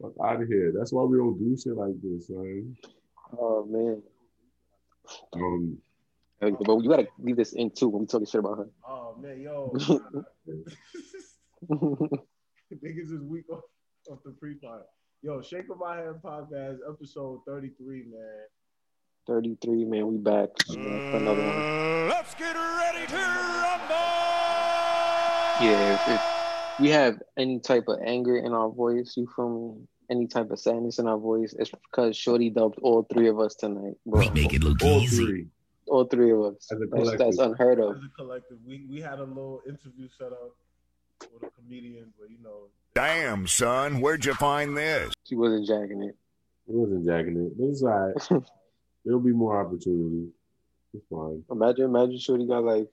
Fuck 0.00 0.12
out 0.22 0.42
of 0.42 0.48
here. 0.48 0.72
That's 0.76 0.92
why 0.92 1.02
we 1.04 1.16
don't 1.16 1.38
do 1.38 1.56
shit 1.56 1.76
like 1.76 1.94
this, 2.02 2.26
son. 2.26 2.76
Oh 3.38 3.64
man. 3.64 4.02
Um, 5.32 5.78
But 6.40 6.82
you 6.82 6.90
gotta 6.90 7.08
leave 7.18 7.36
this 7.36 7.54
in 7.54 7.70
too 7.70 7.88
when 7.88 8.02
we 8.02 8.06
talking 8.06 8.26
shit 8.26 8.40
about 8.40 8.58
her. 8.58 8.68
Oh 8.86 9.16
man, 9.18 9.40
yo, 9.40 9.72
niggas 11.70 13.12
is 13.12 13.22
weak 13.22 13.48
off, 13.50 13.62
off 14.10 14.18
the 14.24 14.32
pre-pod. 14.32 14.82
Yo, 15.22 15.40
Shake 15.40 15.70
of 15.70 15.78
My 15.78 15.96
Hand 15.96 16.16
podcast, 16.22 16.78
episode 16.88 17.40
33, 17.46 18.04
man. 18.12 18.46
33, 19.26 19.84
man, 19.86 20.06
we 20.06 20.18
back 20.18 20.50
for 20.66 20.78
another 20.78 21.42
one. 21.42 22.08
Let's 22.08 22.34
get 22.34 22.54
ready 22.54 23.06
to 23.06 23.16
rumble! 23.16 23.96
Yeah, 25.58 25.94
if, 25.94 26.08
if 26.14 26.35
we 26.78 26.90
have 26.90 27.20
any 27.36 27.60
type 27.60 27.84
of 27.88 27.98
anger 28.04 28.36
in 28.36 28.52
our 28.52 28.68
voice, 28.68 29.14
you 29.16 29.28
feel 29.34 29.48
me? 29.48 29.86
Any 30.08 30.28
type 30.28 30.50
of 30.52 30.60
sadness 30.60 31.00
in 31.00 31.08
our 31.08 31.18
voice, 31.18 31.52
it's 31.58 31.70
because 31.70 32.16
Shorty 32.16 32.48
dubbed 32.48 32.78
all 32.80 33.02
three 33.12 33.28
of 33.28 33.40
us 33.40 33.56
tonight, 33.56 33.94
bro. 34.06 34.20
We 34.20 34.30
make 34.30 34.54
it 34.54 34.62
look 34.62 34.80
all 34.84 35.02
easy. 35.02 35.24
three. 35.24 35.46
All 35.88 36.04
three 36.04 36.30
of 36.30 36.42
us. 36.42 36.70
That's, 36.70 37.16
that's 37.16 37.38
unheard 37.38 37.80
of. 37.80 37.96
As 37.96 38.02
a 38.04 38.08
collective, 38.16 38.58
we, 38.64 38.86
we 38.88 39.00
had 39.00 39.18
a 39.18 39.24
little 39.24 39.62
interview 39.66 40.08
set 40.16 40.28
up 40.28 40.54
with 41.32 41.42
a 41.42 41.50
comedian, 41.50 42.12
but 42.18 42.30
you 42.30 42.38
know, 42.42 42.68
Damn, 42.96 43.46
son, 43.46 44.00
where'd 44.00 44.24
you 44.24 44.32
find 44.32 44.74
this? 44.74 45.12
She 45.24 45.34
wasn't 45.34 45.66
jacking 45.66 46.02
it. 46.02 46.16
It 46.66 46.74
wasn't 46.74 47.04
jacking 47.04 47.36
it, 47.36 47.58
but 47.58 47.66
it's 47.66 47.82
all 47.82 47.88
right. 47.90 48.42
There'll 49.04 49.20
be 49.20 49.32
more 49.32 49.60
opportunity. 49.60 50.30
It's 50.94 51.04
fine. 51.10 51.44
Imagine, 51.50 51.84
imagine 51.84 52.18
Shorty 52.18 52.46
got 52.46 52.64
like 52.64 52.88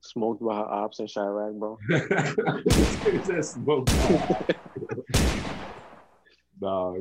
smoked 0.00 0.42
by 0.44 0.56
her 0.56 0.64
ops 0.64 0.98
in 1.00 1.06
Chiraq, 1.06 1.58
bro. 1.58 1.78
it's 1.90 3.56
nah. 6.60 6.94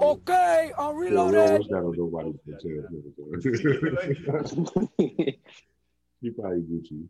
Okay, 0.00 0.70
I'm 0.78 0.94
Yeah, 0.94 1.00
we 1.00 1.10
reloaded. 1.10 1.72
almost 1.72 1.98
nobody. 1.98 2.32
He 6.20 6.30
probably 6.30 6.60
Gucci, 6.60 7.08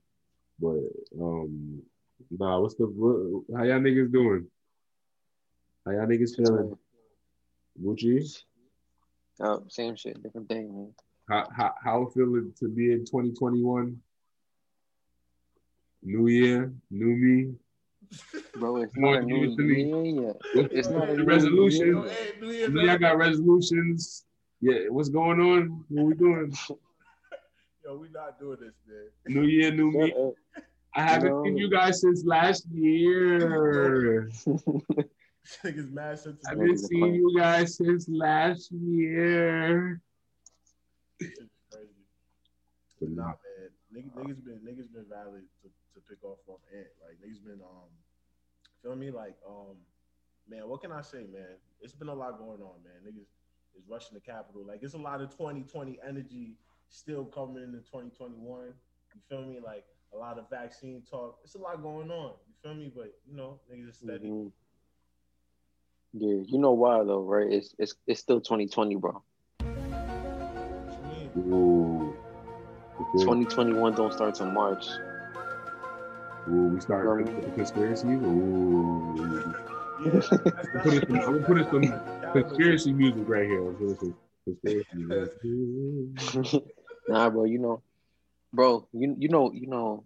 but 0.58 0.78
um, 1.20 1.82
nah. 2.30 2.60
What's 2.60 2.74
the 2.76 2.86
what, 2.86 3.44
how 3.58 3.64
y'all 3.64 3.80
niggas 3.80 4.10
doing? 4.12 4.46
How 5.84 5.92
y'all 5.92 6.06
niggas 6.06 6.34
feeling? 6.36 6.76
Gucci, 7.82 8.42
Oh, 9.40 9.64
same 9.68 9.96
shit, 9.96 10.22
different 10.22 10.48
thing, 10.48 10.72
man. 10.74 10.94
how 11.28 11.48
how 11.56 11.74
how 11.82 12.02
it 12.04 12.12
feeling 12.14 12.52
to 12.60 12.68
be 12.68 12.92
in 12.92 13.04
2021? 13.04 14.00
New 16.02 16.26
year, 16.28 16.72
new 16.90 17.16
me. 17.16 17.54
Bro, 18.56 18.82
it's 18.82 18.96
More 18.96 19.14
not 19.14 19.22
a 19.22 19.26
new 19.26 19.56
to 19.56 19.62
me. 19.62 19.84
year 19.84 20.04
yet. 20.26 20.36
What's 20.52 20.74
It's 20.74 20.88
not 20.90 21.08
a 21.10 21.14
the 21.16 21.16
new 21.18 21.24
resolution? 21.24 21.86
Yo, 21.88 22.02
year. 22.02 22.12
hey, 22.12 22.34
I 22.36 22.40
million 22.40 23.00
got 23.00 23.16
resolutions. 23.18 24.24
Yeah, 24.60 24.88
what's 24.90 25.08
going 25.08 25.40
on? 25.40 25.84
What 25.88 26.04
we 26.06 26.14
doing? 26.14 26.52
Yo, 27.84 27.96
we 27.96 28.08
not 28.10 28.38
doing 28.38 28.58
this, 28.60 28.74
man. 28.86 29.34
New 29.34 29.42
year, 29.48 29.72
new 29.72 29.90
me. 29.90 30.12
Uh, 30.12 30.30
I 30.94 31.02
haven't 31.02 31.30
No. 31.30 31.42
seen 31.44 31.56
you 31.56 31.70
guys 31.70 32.00
since 32.00 32.24
last 32.24 32.66
year. 32.70 34.28
Niggas 35.64 35.90
mad 35.90 36.18
since 36.18 36.44
I 36.46 36.50
haven't 36.50 36.78
seen 36.78 37.14
you 37.14 37.34
guys 37.38 37.76
since 37.76 38.08
last 38.08 38.70
year. 38.72 40.00
It's 41.20 41.38
crazy. 41.72 41.88
But 43.00 43.08
Nah, 43.10 43.22
nah, 43.22 43.34
man. 43.42 43.70
Niggas, 43.94 44.12
niggas 44.14 44.44
been 44.44 44.60
niggas 44.60 44.92
been 44.92 45.06
valid 45.08 45.42
to, 45.94 46.00
to 46.00 46.06
pick 46.08 46.24
off 46.24 46.38
from 46.46 46.56
Ant. 46.76 46.88
Like 47.02 47.18
niggas 47.20 47.44
been 47.44 47.60
um 47.62 47.90
feel 48.82 48.96
me? 48.96 49.10
Like 49.10 49.36
um 49.48 49.76
man, 50.48 50.68
what 50.68 50.80
can 50.80 50.92
I 50.92 51.02
say, 51.02 51.26
man? 51.32 51.56
It's 51.80 51.94
been 51.94 52.08
a 52.08 52.14
lot 52.14 52.38
going 52.38 52.60
on, 52.60 52.82
man. 52.84 53.00
Niggas 53.06 53.26
is 53.76 53.88
rushing 53.88 54.14
the 54.14 54.20
Capitol. 54.20 54.64
Like 54.66 54.80
it's 54.82 54.94
a 54.94 54.98
lot 54.98 55.20
of 55.20 55.30
2020 55.30 55.98
energy 56.06 56.54
still 56.88 57.24
coming 57.24 57.62
into 57.62 57.78
2021. 57.78 58.74
You 59.14 59.20
feel 59.28 59.42
me? 59.44 59.60
Like 59.64 59.84
a 60.12 60.16
lot 60.16 60.38
of 60.38 60.48
vaccine 60.50 61.02
talk. 61.08 61.38
It's 61.44 61.54
a 61.54 61.58
lot 61.58 61.82
going 61.82 62.10
on. 62.10 62.34
You 62.48 62.54
feel 62.62 62.74
me? 62.74 62.92
But 62.94 63.14
you 63.28 63.36
know, 63.36 63.60
niggas 63.72 63.88
is 63.90 63.96
steady. 63.98 64.28
Mhm. 64.28 64.52
Yeah, 66.14 66.42
you 66.46 66.58
know 66.58 66.72
why 66.72 67.02
though, 67.04 67.22
right? 67.22 67.50
It's 67.50 67.74
it's 67.78 67.94
it's 68.06 68.20
still 68.20 68.40
2020, 68.40 68.96
bro. 68.96 69.22
What 69.60 69.72
you 70.98 71.04
mean? 71.08 71.52
ooh, 71.54 72.14
2021 73.18 73.94
don't 73.94 74.12
start 74.12 74.34
till 74.34 74.50
March. 74.50 74.86
Ooh, 76.48 76.68
we 76.68 76.80
start 76.80 77.24
with 77.24 77.44
the 77.44 77.50
conspiracy. 77.50 78.08
Ooh, 78.08 79.54
Yeah, 80.04 80.10
that's, 80.12 80.28
that's, 80.28 80.44
I'm 80.74 80.82
putting 80.82 81.00
some, 81.00 81.20
I'm 81.20 81.44
putting 81.44 81.64
some 81.70 82.00
conspiracy 82.32 82.92
music 82.92 83.22
right 83.26 83.46
here. 83.46 83.66
I'm 83.68 83.74
putting 83.74 83.96
some 83.96 84.14
conspiracy 84.44 84.86
music. 84.94 86.62
nah, 87.08 87.30
bro, 87.30 87.44
you 87.44 87.58
know, 87.58 87.82
bro, 88.52 88.86
you 88.92 89.16
you 89.18 89.28
know 89.28 89.52
you 89.52 89.66
know 89.66 90.04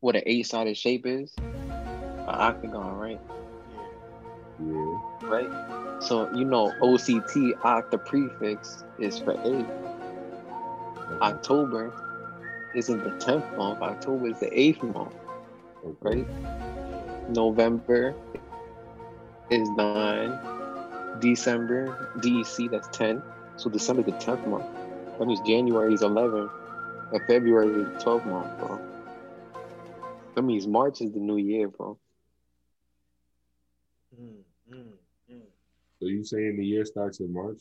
what 0.00 0.16
an 0.16 0.22
eight 0.26 0.46
sided 0.46 0.76
shape 0.76 1.06
is? 1.06 1.32
An 1.38 2.24
octagon, 2.28 2.94
right? 2.96 3.20
Yeah, 4.58 5.28
Right. 5.28 6.02
So 6.02 6.30
you 6.34 6.44
know 6.44 6.72
OCT 6.80 7.58
octa 7.60 8.04
prefix 8.04 8.84
is 8.98 9.18
for 9.18 9.32
eight. 9.44 9.66
October 11.20 11.92
isn't 12.74 13.04
the 13.04 13.10
tenth 13.24 13.44
month. 13.56 13.80
October 13.80 14.28
is 14.28 14.38
the 14.40 14.58
eighth 14.58 14.82
month, 14.82 15.14
okay. 15.14 15.25
Right? 16.02 16.26
November 17.28 18.14
is 19.50 19.68
nine. 19.70 20.38
December, 21.20 22.12
DEC, 22.20 22.70
that's 22.70 22.88
10. 22.96 23.22
So 23.56 23.70
December 23.70 24.02
is 24.02 24.06
the 24.06 24.12
10th 24.12 24.46
month. 24.46 24.66
That 25.18 25.26
means 25.26 25.40
January 25.40 25.94
is 25.94 26.02
11. 26.02 26.48
And 27.12 27.22
February 27.26 27.68
is 27.68 27.86
the 27.86 28.04
12th 28.04 28.26
month, 28.26 28.58
bro. 28.58 28.80
That 30.34 30.42
means 30.42 30.66
March 30.66 31.00
is 31.00 31.12
the 31.12 31.20
new 31.20 31.36
year, 31.38 31.68
bro. 31.68 31.98
Mm, 34.20 34.42
mm, 34.70 34.92
mm. 35.32 35.40
So 36.00 36.08
you 36.08 36.24
saying 36.24 36.56
the 36.58 36.64
year 36.66 36.84
starts 36.84 37.20
in 37.20 37.32
March? 37.32 37.60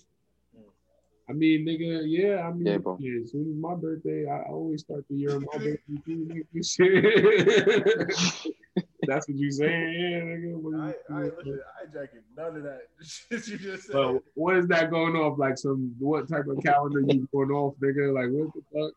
I 1.27 1.33
mean, 1.33 1.65
nigga, 1.65 2.03
yeah. 2.05 2.47
I 2.47 2.51
mean, 2.53 2.67
Yeah, 2.67 2.77
bro. 2.77 2.97
yeah, 2.99 3.21
as 3.23 3.31
soon 3.31 3.49
as 3.49 3.55
my 3.57 3.73
birthday, 3.75 4.27
I 4.27 4.43
always 4.43 4.81
start 4.81 5.05
the 5.09 5.15
year 5.15 5.35
on 5.35 5.41
my 5.51 5.57
birthday. 5.57 5.77
too, 6.05 6.45
nigga. 6.53 6.63
Shit. 6.63 8.53
That's 9.07 9.27
what 9.27 9.37
you 9.37 9.51
saying, 9.51 9.93
yeah, 9.93 10.19
nigga. 10.21 10.53
What 10.55 10.79
I, 10.79 10.87
you- 10.87 10.95
I, 11.09 11.21
listen, 11.37 11.59
I 11.81 11.85
jacking 11.85 12.21
none 12.35 12.57
of 12.57 12.63
that 12.63 12.81
shit 13.03 13.47
you 13.47 13.57
just 13.57 13.83
said. 13.87 13.93
But 13.93 14.21
what 14.33 14.57
is 14.57 14.67
that 14.67 14.89
going 14.91 15.15
off? 15.15 15.37
Like 15.37 15.57
some 15.57 15.95
what 15.99 16.27
type 16.27 16.47
of 16.47 16.61
calendar 16.63 17.01
you 17.01 17.27
going 17.31 17.51
off, 17.51 17.75
nigga? 17.81 18.13
Like 18.13 18.29
what 18.31 18.51
the 18.53 18.61
fuck? 18.73 18.93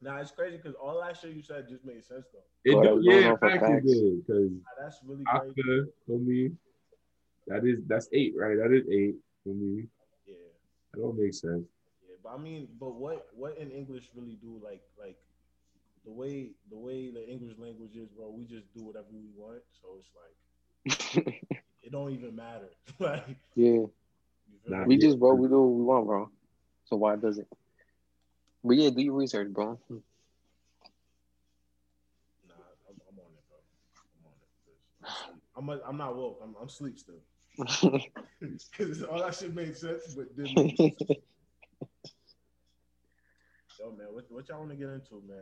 Nah, 0.00 0.18
it's 0.20 0.30
crazy 0.30 0.56
because 0.56 0.74
all 0.74 1.00
that 1.04 1.16
shit 1.18 1.34
you 1.34 1.42
said 1.42 1.68
just 1.68 1.84
made 1.84 2.04
sense 2.04 2.26
though. 2.32 2.38
It 2.64 2.74
Well, 2.74 2.96
do, 3.00 3.02
yeah, 3.10 3.28
off 3.32 3.42
of 3.42 3.50
fact 3.50 3.62
it 3.64 3.84
did 3.84 4.26
because 4.26 4.50
Nah, 4.50 4.82
that's 4.82 4.98
really 5.06 5.24
crazy. 5.24 5.48
after 5.50 5.88
for 6.06 6.18
me, 6.18 6.50
that 7.48 7.64
is 7.66 7.80
that's 7.86 8.08
eight, 8.12 8.32
right? 8.36 8.56
That 8.56 8.72
is 8.72 8.86
eight 8.90 9.16
for 9.44 9.50
me. 9.54 9.86
Yeah, 10.98 11.06
That 11.06 11.14
don't 11.14 11.18
make 11.22 11.34
sense. 11.34 11.66
yeah. 12.08 12.16
But 12.22 12.30
I 12.30 12.38
mean, 12.38 12.68
but 12.80 12.94
what 12.94 13.28
what 13.34 13.56
in 13.58 13.70
English 13.70 14.10
really 14.14 14.34
do 14.34 14.60
like 14.64 14.82
like 14.98 15.16
the 16.04 16.10
way 16.12 16.50
the 16.70 16.76
way 16.78 17.10
the 17.10 17.28
English 17.28 17.58
language 17.58 17.96
is, 17.96 18.08
bro? 18.08 18.30
We 18.30 18.44
just 18.44 18.72
do 18.74 18.82
whatever 18.84 19.06
we 19.12 19.28
want, 19.36 19.62
so 19.80 19.98
it's 19.98 20.10
like 20.14 20.36
it 21.82 21.92
don't 21.92 22.12
even 22.12 22.34
matter. 22.36 22.70
like 22.98 23.36
yeah. 23.54 23.86
Nah. 24.66 24.84
We 24.86 24.96
yeah. 24.96 25.00
just, 25.00 25.18
bro, 25.18 25.34
we 25.34 25.48
do 25.48 25.60
what 25.62 25.78
we 25.78 25.84
want, 25.84 26.06
bro. 26.06 26.30
So 26.84 26.96
why 26.96 27.16
does 27.16 27.38
it? 27.38 27.48
But 28.64 28.76
yeah, 28.76 28.90
do 28.90 29.02
your 29.02 29.14
research, 29.14 29.52
bro. 29.52 29.78
Nah, 32.46 32.54
I'm, 32.88 33.00
I'm 33.08 33.18
on 33.18 33.32
it, 33.32 33.44
bro. 33.48 33.58
I'm 34.18 34.26
on 34.26 34.34
it. 34.42 34.48
'cause 34.64 35.38
I'm 35.56 35.68
a, 35.68 35.80
I'm 35.88 35.96
not 35.96 36.16
woke. 36.16 36.40
I'm 36.42 36.54
I'm 36.60 36.68
sleep 36.68 36.98
still. 36.98 37.22
Because 37.58 39.02
all 39.02 39.18
that 39.18 39.34
shit 39.34 39.54
made 39.54 39.76
sense, 39.76 40.14
but 40.14 40.36
didn't. 40.36 40.56
Make 40.56 40.76
sense. 40.76 41.18
Yo, 43.80 43.90
man, 43.96 44.08
what, 44.10 44.24
what 44.30 44.48
y'all 44.48 44.58
want 44.58 44.70
to 44.70 44.76
get 44.76 44.88
into, 44.88 45.22
man? 45.28 45.38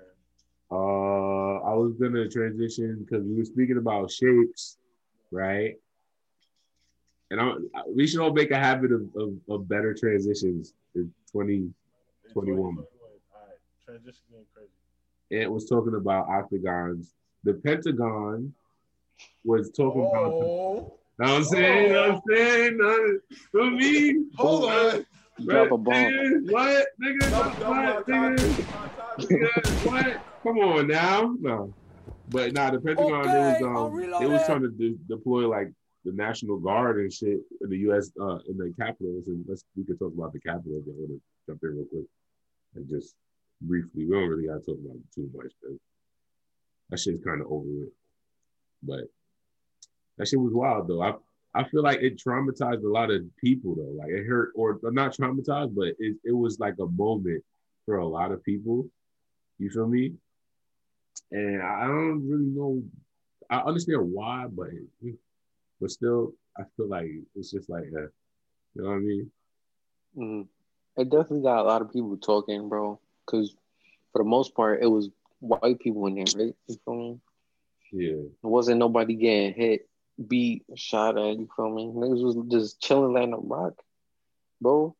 Uh, 0.71 1.59
I 1.65 1.75
was 1.75 1.95
gonna 2.01 2.29
transition 2.29 3.05
because 3.05 3.25
we 3.25 3.37
were 3.37 3.45
speaking 3.45 3.77
about 3.79 4.11
shapes, 4.11 4.79
right? 5.31 5.75
And 7.31 7.41
I, 7.41 7.53
we 7.89 8.07
should 8.07 8.21
all 8.21 8.33
make 8.33 8.51
a 8.51 8.59
habit 8.59 8.93
of, 8.93 9.03
of, 9.17 9.35
of 9.49 9.69
better 9.69 9.95
transitions 9.95 10.75
in 10.95 11.13
20. 11.33 11.71
21. 12.33 12.57
2021. 12.57 12.77
All 12.77 13.41
right, 13.43 13.59
transition 13.85 14.23
getting 14.31 14.47
crazy. 14.55 14.71
Ant 15.43 15.53
was 15.53 15.69
talking 15.69 15.95
about 15.95 16.29
octagons. 16.29 17.15
The 17.45 17.55
Pentagon 17.55 18.53
was 19.45 19.71
talking 19.71 20.03
about. 20.03 20.93
Know 21.19 21.33
what 21.33 21.37
I'm 21.39 21.45
saying? 21.45 21.93
Know 21.93 22.01
what 22.01 22.11
I'm 22.11 22.21
saying? 22.29 22.77
Know 22.77 23.19
what 23.53 23.67
I 23.67 23.71
mean? 23.71 24.31
hold 24.37 24.71
on. 24.71 25.07
Drop 25.45 25.71
a 25.73 25.79
bomb. 25.79 26.47
What? 26.49 26.87
Nigga, 27.03 27.31
Double, 27.31 27.61
double 27.61 27.75
what? 27.75 28.07
Nigga, 29.19 29.87
what? 29.87 30.21
Come 30.43 30.59
on 30.59 30.87
now. 30.89 31.35
No. 31.41 31.73
But 32.29 32.53
nah, 32.53 32.71
the 32.71 32.81
Pentagon, 32.81 33.13
Okay, 33.13 33.31
it 33.31 33.63
was 33.63 33.63
um, 33.63 34.23
it 34.23 34.29
was 34.29 34.45
trying 34.47 34.63
to 34.63 34.69
de- 34.69 34.99
deploy 35.09 35.49
like 35.49 35.73
the 36.05 36.13
National 36.13 36.59
Guard 36.59 36.99
and 37.01 37.13
shit 37.13 37.41
in 37.61 37.71
the 37.71 37.79
U.S. 37.79 38.11
Uh, 38.21 38.39
in 38.49 38.57
the 38.57 38.73
Capitol. 38.79 39.23
And 39.27 39.45
let's 39.49 39.65
we 39.77 39.85
could 39.85 39.99
talk 39.99 40.13
about 40.13 40.33
the 40.33 40.41
Capitol. 40.41 40.83
But 40.85 40.93
I 40.93 40.97
want 40.97 41.11
to 41.13 41.21
jump 41.49 41.61
in 41.63 41.77
real 41.77 41.85
quick 41.87 42.07
and 42.75 42.89
just 42.89 43.15
briefly. 43.61 44.07
We 44.07 44.13
don't 44.13 44.29
really 44.29 44.47
got 44.47 44.55
to 44.55 44.61
talk 44.61 44.79
about 44.79 44.97
it 44.97 45.15
too 45.15 45.31
much 45.35 45.53
because 45.61 45.79
that 46.91 47.01
shit's 47.01 47.25
kind 47.25 47.41
of 47.41 47.47
over 47.47 47.67
with. 47.67 47.93
But 48.83 49.05
that 50.19 50.29
shit 50.29 50.41
was 50.41 50.53
wild 50.53 50.89
though. 50.89 51.03
I 51.03 51.15
I 51.55 51.65
feel 51.65 51.83
like 51.83 52.03
it 52.03 52.19
traumatized 52.19 52.85
a 52.85 52.89
lot 52.89 53.11
of 53.11 53.23
people 53.37 53.75
though. 53.75 53.95
Like 53.97 54.11
it 54.11 54.27
hurt, 54.27 54.53
or 54.55 54.79
not 54.83 55.17
traumatized, 55.17 55.75
but 55.75 55.89
it, 55.99 56.17
it 56.25 56.33
was 56.33 56.61
like 56.61 56.75
a 56.81 56.87
moment 56.87 57.43
for 57.87 57.97
a 57.97 58.07
lot 58.07 58.33
of 58.33 58.45
people. 58.45 58.89
You 59.59 59.71
feel 59.71 59.87
me? 59.87 60.13
And 61.33 61.63
I 61.63 61.87
don't 61.87 62.29
really 62.29 62.45
know. 62.45 62.83
I 63.49 63.61
understand 63.61 64.13
why, 64.13 64.47
but 64.51 64.69
but 65.81 65.91
still, 65.91 66.35
I 66.59 66.65
feel 66.77 66.89
like 66.89 67.09
it's 67.35 67.51
just 67.51 67.71
like, 67.71 67.85
uh, 67.85 68.09
you 68.75 68.83
know 68.83 68.89
what 68.89 68.97
I 68.97 68.99
mean? 68.99 69.31
Mm-hmm. 70.17 71.01
It 71.01 71.11
definitely 71.11 71.43
got 71.43 71.61
a 71.61 71.69
lot 71.69 71.83
of 71.83 71.93
people 71.93 72.17
talking, 72.17 72.69
bro. 72.69 72.99
Because 73.25 73.55
for 74.13 74.23
the 74.23 74.29
most 74.29 74.55
part, 74.55 74.83
it 74.83 74.87
was 74.87 75.11
white 75.41 75.79
people 75.79 76.07
in 76.07 76.15
there, 76.15 76.25
right? 76.37 76.55
You 76.67 76.77
feel 76.85 76.95
me? 76.95 77.21
Yeah. 77.93 78.13
It 78.13 78.33
wasn't 78.43 78.79
nobody 78.79 79.15
getting 79.15 79.55
hit, 79.55 79.89
beat, 80.25 80.65
shot 80.77 81.19
at. 81.19 81.39
You 81.39 81.49
feel 81.57 81.71
me? 81.75 81.85
Niggas 81.87 82.23
was 82.23 82.37
just 82.51 82.81
chilling, 82.81 83.13
letting 83.13 83.31
them 83.33 83.49
rock, 83.49 83.75
bro. 84.61 84.95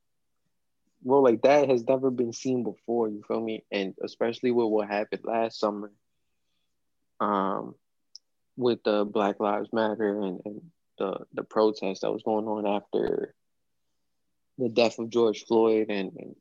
Bro, 1.03 1.21
like 1.23 1.43
that 1.43 1.69
has 1.69 1.85
never 1.87 2.11
been 2.11 2.33
seen 2.33 2.63
before. 2.65 3.09
You 3.09 3.23
feel 3.27 3.41
me? 3.41 3.65
And 3.71 3.95
especially 4.03 4.51
with 4.51 4.69
what 4.69 4.89
happened 4.89 5.23
last 5.25 5.59
summer, 5.61 5.93
um, 7.21 7.75
with 8.57 8.83
the 8.85 9.05
Black 9.05 9.41
Lives 9.41 9.73
Matter 9.73 10.21
and, 10.23 10.41
and 10.45 10.63
the 10.99 11.25
the 11.33 11.45
protest 11.45 12.03
that 12.03 12.13
was 12.13 12.23
going 12.23 12.47
on 12.47 12.67
after 12.67 13.35
the 14.59 14.69
death 14.69 14.99
of 14.99 15.11
George 15.11 15.45
Floyd 15.47 15.87
and, 15.91 16.13
and 16.17 16.35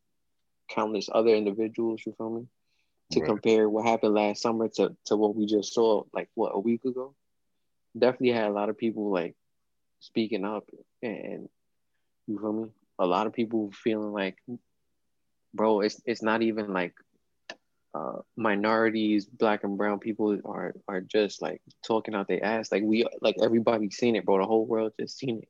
countless 0.69 1.09
other 1.11 1.29
individuals. 1.35 2.01
You 2.05 2.13
feel 2.17 2.29
me? 2.29 2.47
To 3.11 3.21
Right. 3.21 3.21
compare 3.21 3.69
what 3.69 3.85
happened 3.85 4.13
last 4.15 4.41
summer 4.41 4.67
to, 4.75 4.95
to 5.05 5.15
what 5.15 5.35
we 5.35 5.45
just 5.45 5.73
saw, 5.73 6.03
like 6.13 6.29
what 6.35 6.51
a 6.53 6.59
week 6.59 6.83
ago, 6.85 7.15
definitely 7.97 8.31
had 8.31 8.47
a 8.49 8.53
lot 8.53 8.69
of 8.69 8.77
people 8.77 9.11
like 9.11 9.35
speaking 9.99 10.45
up, 10.45 10.65
and 11.01 11.49
you 12.27 12.39
feel 12.39 12.53
me? 12.53 12.69
A 12.99 13.05
lot 13.05 13.27
of 13.27 13.33
people 13.33 13.71
feeling 13.73 14.11
like, 14.13 14.37
bro, 15.53 15.81
it's 15.81 16.01
it's 16.05 16.21
not 16.23 16.41
even 16.41 16.73
like 16.73 16.93
uh, 17.93 18.21
minorities, 18.35 19.25
black 19.25 19.63
and 19.63 19.77
brown 19.77 19.99
people 19.99 20.39
are 20.45 20.73
are 20.87 21.01
just 21.01 21.41
like 21.41 21.61
talking 21.85 22.13
out 22.15 22.27
their 22.27 22.43
ass. 22.43 22.71
Like 22.71 22.83
we, 22.83 23.05
like 23.21 23.35
everybody's 23.41 23.95
seen 23.97 24.15
it, 24.15 24.25
bro. 24.25 24.39
The 24.39 24.45
whole 24.45 24.65
world 24.65 24.93
just 24.99 25.17
seen 25.17 25.39
it. 25.43 25.49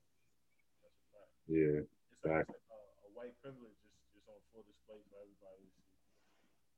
Yeah. 1.47 1.81
It's 2.11 2.23
like 2.25 2.47
a, 2.69 2.79
a 3.05 3.09
white 3.13 3.35
privilege 3.41 3.75
just, 3.81 3.97
just 4.13 4.27
on 4.29 4.39
full 4.51 4.63
display 4.65 5.01
for 5.09 5.17
everybody 5.21 5.65
to 5.65 5.81
see. 5.83 6.01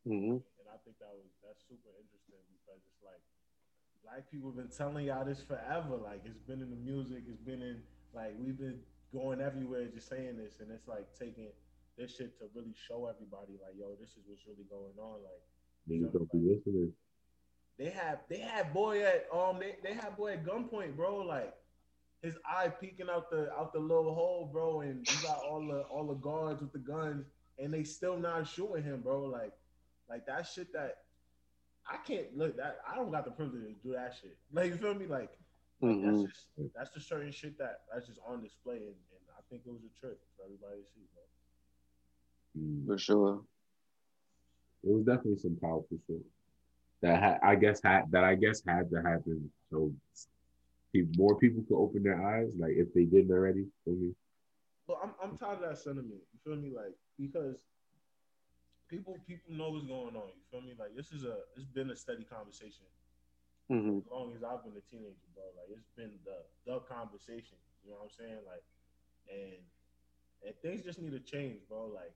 hmm 0.06 0.38
And 0.60 0.68
I 0.68 0.78
think 0.84 0.98
that 1.00 1.14
was 1.16 1.32
that's 1.44 1.64
super 1.68 1.92
interesting 1.96 2.44
because 2.50 2.82
it's 2.88 3.02
like 3.04 3.24
black 4.08 4.30
people 4.32 4.50
have 4.50 4.58
been 4.58 4.76
telling 4.76 5.06
y'all 5.06 5.26
this 5.26 5.42
forever. 5.42 5.98
Like 6.02 6.22
it's 6.26 6.40
been 6.40 6.62
in 6.62 6.70
the 6.70 6.78
music, 6.78 7.24
it's 7.28 7.42
been 7.42 7.62
in 7.62 7.82
like 8.14 8.34
we've 8.40 8.58
been 8.58 8.80
going 9.14 9.42
everywhere 9.42 9.86
just 9.94 10.10
saying 10.10 10.38
this, 10.38 10.56
and 10.60 10.72
it's 10.72 10.88
like 10.88 11.08
taking 11.18 11.50
this 11.98 12.16
shit 12.16 12.38
to 12.40 12.46
really 12.54 12.74
show 12.88 13.08
everybody 13.08 13.54
like, 13.62 13.74
yo, 13.78 13.96
this 14.00 14.12
is 14.12 14.24
what's 14.26 14.46
really 14.46 14.66
going 14.70 14.98
on. 15.00 15.20
Like 15.24 15.42
Niggas 15.90 16.14
don't 16.14 16.32
be 16.32 16.40
listening. 16.40 16.94
they 17.78 17.90
have 17.90 18.20
they 18.30 18.40
had 18.40 18.74
boy 18.74 19.04
at 19.04 19.28
um 19.34 19.60
they, 19.60 19.76
they 19.84 19.94
had 19.94 20.16
boy 20.18 20.34
at 20.34 20.46
gunpoint, 20.46 20.96
bro. 20.96 21.18
Like 21.18 21.54
his 22.22 22.36
eye 22.46 22.70
peeking 22.70 23.10
out 23.10 23.30
the 23.30 23.52
out 23.54 23.74
the 23.74 23.80
little 23.80 24.14
hole, 24.14 24.50
bro, 24.52 24.82
and 24.82 25.08
you 25.10 25.28
got 25.28 25.40
all 25.50 25.66
the 25.66 25.82
all 25.82 26.08
the 26.08 26.16
guards 26.16 26.62
with 26.62 26.72
the 26.72 26.80
guns, 26.80 27.26
and 27.60 27.74
they 27.74 27.84
still 27.84 28.18
not 28.18 28.48
shooting 28.48 28.84
him, 28.84 29.02
bro. 29.02 29.24
Like 29.24 29.54
like 30.10 30.26
that 30.26 30.48
shit 30.48 30.72
that 30.74 30.98
I 31.90 31.98
can't 31.98 32.38
look 32.38 32.58
that 32.58 32.80
I 32.90 32.96
don't 32.96 33.12
got 33.12 33.26
the 33.26 33.32
privilege 33.32 33.64
to 33.64 33.74
do 33.84 33.94
that 33.94 34.16
shit. 34.20 34.38
Like 34.52 34.68
you 34.72 34.78
feel 34.78 34.94
me? 34.94 35.06
Like, 35.08 35.32
like 35.82 35.96
hmm 35.96 36.06
that's 36.06 36.24
just 36.24 36.48
that's 36.76 36.92
the 36.92 37.00
certain 37.02 37.32
shit 37.32 37.58
that 37.58 37.82
that's 37.94 38.08
just 38.08 38.20
on 38.28 38.42
display, 38.42 38.78
and, 38.78 38.86
and 38.88 39.26
I 39.38 39.42
think 39.50 39.64
it 39.66 39.72
was 39.72 39.84
a 39.84 40.00
trip 40.00 40.20
for 40.36 40.44
everybody 40.46 40.82
to 40.82 40.88
see, 40.94 41.02
bro. 41.14 42.64
Mm. 42.64 42.86
For 42.88 42.98
sure. 42.98 43.42
It 44.84 44.92
was 44.92 45.06
definitely 45.06 45.40
some 45.40 45.58
powerful 45.62 45.98
shit 46.08 46.22
that 47.02 47.22
ha- 47.22 47.48
I 47.48 47.56
guess 47.56 47.82
had 47.84 48.12
that 48.12 48.24
I 48.24 48.36
guess 48.36 48.62
had 48.68 48.90
to 48.92 48.98
happen 48.98 49.50
so 49.72 49.92
people, 50.94 51.12
more 51.18 51.38
people 51.38 51.64
could 51.68 51.78
open 51.78 52.04
their 52.04 52.22
eyes, 52.26 52.50
like 52.58 52.74
if 52.76 52.94
they 52.94 53.04
didn't 53.04 53.32
already. 53.32 53.66
For 53.84 53.92
me, 53.92 54.14
But 54.88 55.00
I'm 55.04 55.12
I'm 55.22 55.38
tired 55.38 55.64
of 55.64 55.70
that 55.70 55.78
sentiment. 55.78 56.22
You 56.34 56.40
feel 56.44 56.56
me? 56.62 56.72
Like 56.76 56.96
because 57.20 57.64
people 58.90 59.20
people 59.28 59.54
know 59.54 59.70
what's 59.72 59.86
going 59.86 60.16
on. 60.16 60.30
You 60.36 60.44
feel 60.52 60.62
me? 60.62 60.74
Like 60.78 60.96
this 60.96 61.12
is 61.12 61.24
a 61.24 61.40
it's 61.56 61.68
been 61.68 61.90
a 61.92 61.96
steady 61.96 62.24
conversation 62.24 62.86
hmm 63.70 64.00
as 64.00 64.06
long 64.12 64.34
as 64.36 64.44
I've 64.44 64.64
been 64.64 64.76
a 64.78 64.82
teenager, 64.82 65.28
bro. 65.34 65.44
Like 65.56 65.70
it's 65.72 65.88
been 65.96 66.20
the 66.26 66.46
the 66.66 66.80
conversation. 66.80 67.58
You 67.84 67.92
know 67.92 67.98
what 67.98 68.04
I'm 68.06 68.10
saying? 68.12 68.42
Like 68.46 68.64
and 69.30 69.62
and 70.46 70.56
things 70.62 70.84
just 70.84 71.00
need 71.00 71.12
to 71.12 71.20
change, 71.20 71.62
bro. 71.68 71.88
Like 71.88 72.14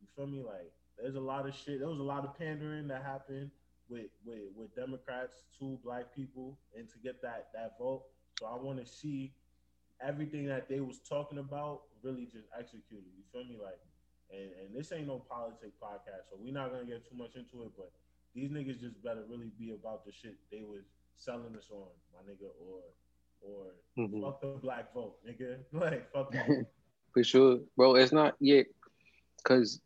you 0.00 0.06
feel 0.16 0.26
me? 0.26 0.42
Like 0.42 0.72
there's 0.98 1.16
a 1.16 1.20
lot 1.20 1.48
of 1.48 1.54
shit. 1.54 1.80
There 1.80 1.88
was 1.88 1.98
a 2.00 2.04
lot 2.04 2.24
of 2.24 2.36
pandering 2.38 2.88
that 2.88 3.02
happened 3.02 3.50
with 3.88 4.10
with 4.24 4.50
with 4.56 4.74
Democrats 4.74 5.44
to 5.58 5.78
black 5.84 6.14
people 6.14 6.58
and 6.76 6.88
to 6.90 6.98
get 6.98 7.22
that 7.22 7.48
that 7.54 7.78
vote. 7.78 8.04
So 8.38 8.46
I 8.46 8.56
want 8.56 8.84
to 8.84 8.86
see 8.90 9.34
everything 10.00 10.46
that 10.46 10.68
they 10.68 10.80
was 10.80 11.00
talking 11.00 11.38
about 11.38 11.82
really 12.02 12.26
just 12.26 12.48
executed. 12.58 13.06
You 13.16 13.24
feel 13.32 13.44
me? 13.44 13.58
Like, 13.62 13.80
and 14.30 14.50
and 14.60 14.74
this 14.74 14.92
ain't 14.92 15.06
no 15.06 15.18
politic 15.18 15.72
podcast, 15.80 16.30
so 16.30 16.36
we're 16.38 16.52
not 16.52 16.70
gonna 16.72 16.84
get 16.84 17.08
too 17.08 17.16
much 17.16 17.36
into 17.36 17.62
it. 17.64 17.72
But 17.76 17.92
these 18.34 18.50
niggas 18.50 18.80
just 18.80 19.02
better 19.02 19.24
really 19.28 19.50
be 19.58 19.70
about 19.72 20.04
the 20.04 20.12
shit 20.12 20.36
they 20.50 20.62
was 20.62 20.84
selling 21.16 21.56
us 21.56 21.70
on, 21.70 21.88
my 22.12 22.20
nigga, 22.30 22.50
or 22.60 22.80
or 23.40 23.66
hmm 23.96 24.22
fuck 24.22 24.40
the 24.40 24.48
black 24.48 24.92
vote, 24.94 25.08
nigga. 25.26 25.48
Like 25.72 26.10
fuck 26.12 26.32
that. 26.32 26.46
For 27.12 27.22
sure, 27.24 27.60
bro. 27.76 27.94
It's 27.96 28.12
not 28.12 28.34
yet, 28.40 28.66
cause, 29.44 29.80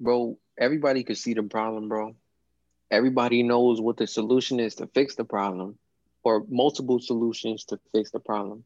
bro, 0.00 0.38
everybody 0.58 1.02
could 1.04 1.16
see 1.18 1.34
the 1.34 1.42
problem, 1.42 1.88
bro. 1.88 2.14
Everybody 2.90 3.42
knows 3.42 3.80
what 3.80 3.96
the 3.96 4.06
solution 4.06 4.60
is 4.60 4.76
to 4.76 4.86
fix 4.88 5.14
the 5.16 5.24
problem, 5.24 5.78
or 6.22 6.44
multiple 6.48 6.98
solutions 7.00 7.64
to 7.66 7.78
fix 7.92 8.10
the 8.10 8.20
problem. 8.20 8.64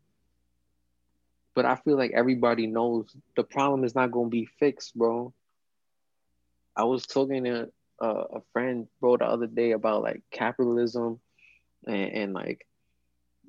But 1.58 1.66
I 1.66 1.74
feel 1.74 1.96
like 1.96 2.12
everybody 2.14 2.68
knows 2.68 3.16
the 3.34 3.42
problem 3.42 3.82
is 3.82 3.96
not 3.96 4.12
gonna 4.12 4.28
be 4.28 4.46
fixed, 4.60 4.96
bro. 4.96 5.34
I 6.76 6.84
was 6.84 7.04
talking 7.04 7.42
to 7.42 7.72
a, 8.00 8.06
a 8.06 8.40
friend, 8.52 8.86
bro, 9.00 9.16
the 9.16 9.24
other 9.24 9.48
day 9.48 9.72
about 9.72 10.04
like 10.04 10.22
capitalism 10.30 11.18
and, 11.84 12.12
and 12.12 12.32
like 12.32 12.64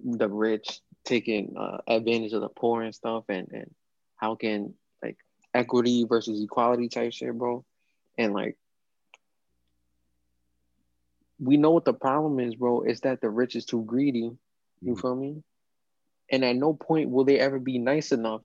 the 0.04 0.28
rich 0.28 0.82
taking 1.06 1.56
uh, 1.56 1.82
advantage 1.88 2.34
of 2.34 2.42
the 2.42 2.50
poor 2.50 2.82
and 2.82 2.96
stuff, 2.96 3.26
and 3.30 3.48
and 3.52 3.76
how 4.16 4.34
can 4.34 4.74
like 5.04 5.18
equity 5.54 6.04
versus 6.10 6.42
equality 6.42 6.90
type 6.90 7.14
shit, 7.14 7.38
bro, 7.38 7.64
and 8.18 8.34
like 8.34 8.58
we 11.40 11.58
know 11.58 11.70
what 11.70 11.86
the 11.86 11.94
problem 11.94 12.40
is, 12.40 12.56
bro. 12.56 12.82
Is 12.82 13.02
that 13.02 13.22
the 13.22 13.30
rich 13.30 13.56
is 13.56 13.66
too 13.66 13.84
greedy. 13.84 14.36
You 14.82 14.96
Mhm. 14.96 15.00
feel 15.00 15.16
me? 15.16 15.44
And 16.32 16.44
at 16.46 16.56
no 16.56 16.74
point 16.74 17.10
will 17.10 17.26
they 17.26 17.40
ever 17.40 17.60
be 17.60 17.78
nice 17.80 18.12
enough 18.12 18.42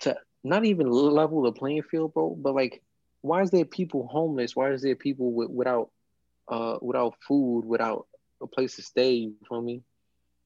to 0.00 0.16
not 0.44 0.64
even 0.64 0.88
level 0.90 1.42
the 1.42 1.52
playing 1.52 1.82
field, 1.82 2.12
bro. 2.14 2.36
But 2.38 2.54
like, 2.54 2.82
why 3.22 3.42
is 3.42 3.50
there 3.50 3.64
people 3.64 4.06
homeless? 4.10 4.54
Why 4.56 4.72
is 4.72 4.82
there 4.82 4.96
people 4.96 5.32
with, 5.32 5.50
without 5.50 5.90
uh 6.48 6.78
without 6.82 7.14
food, 7.26 7.64
without 7.66 8.06
a 8.42 8.46
place 8.46 8.76
to 8.76 8.82
stay? 8.82 9.14
You 9.14 9.34
feel 9.48 9.62
me? 9.62 9.82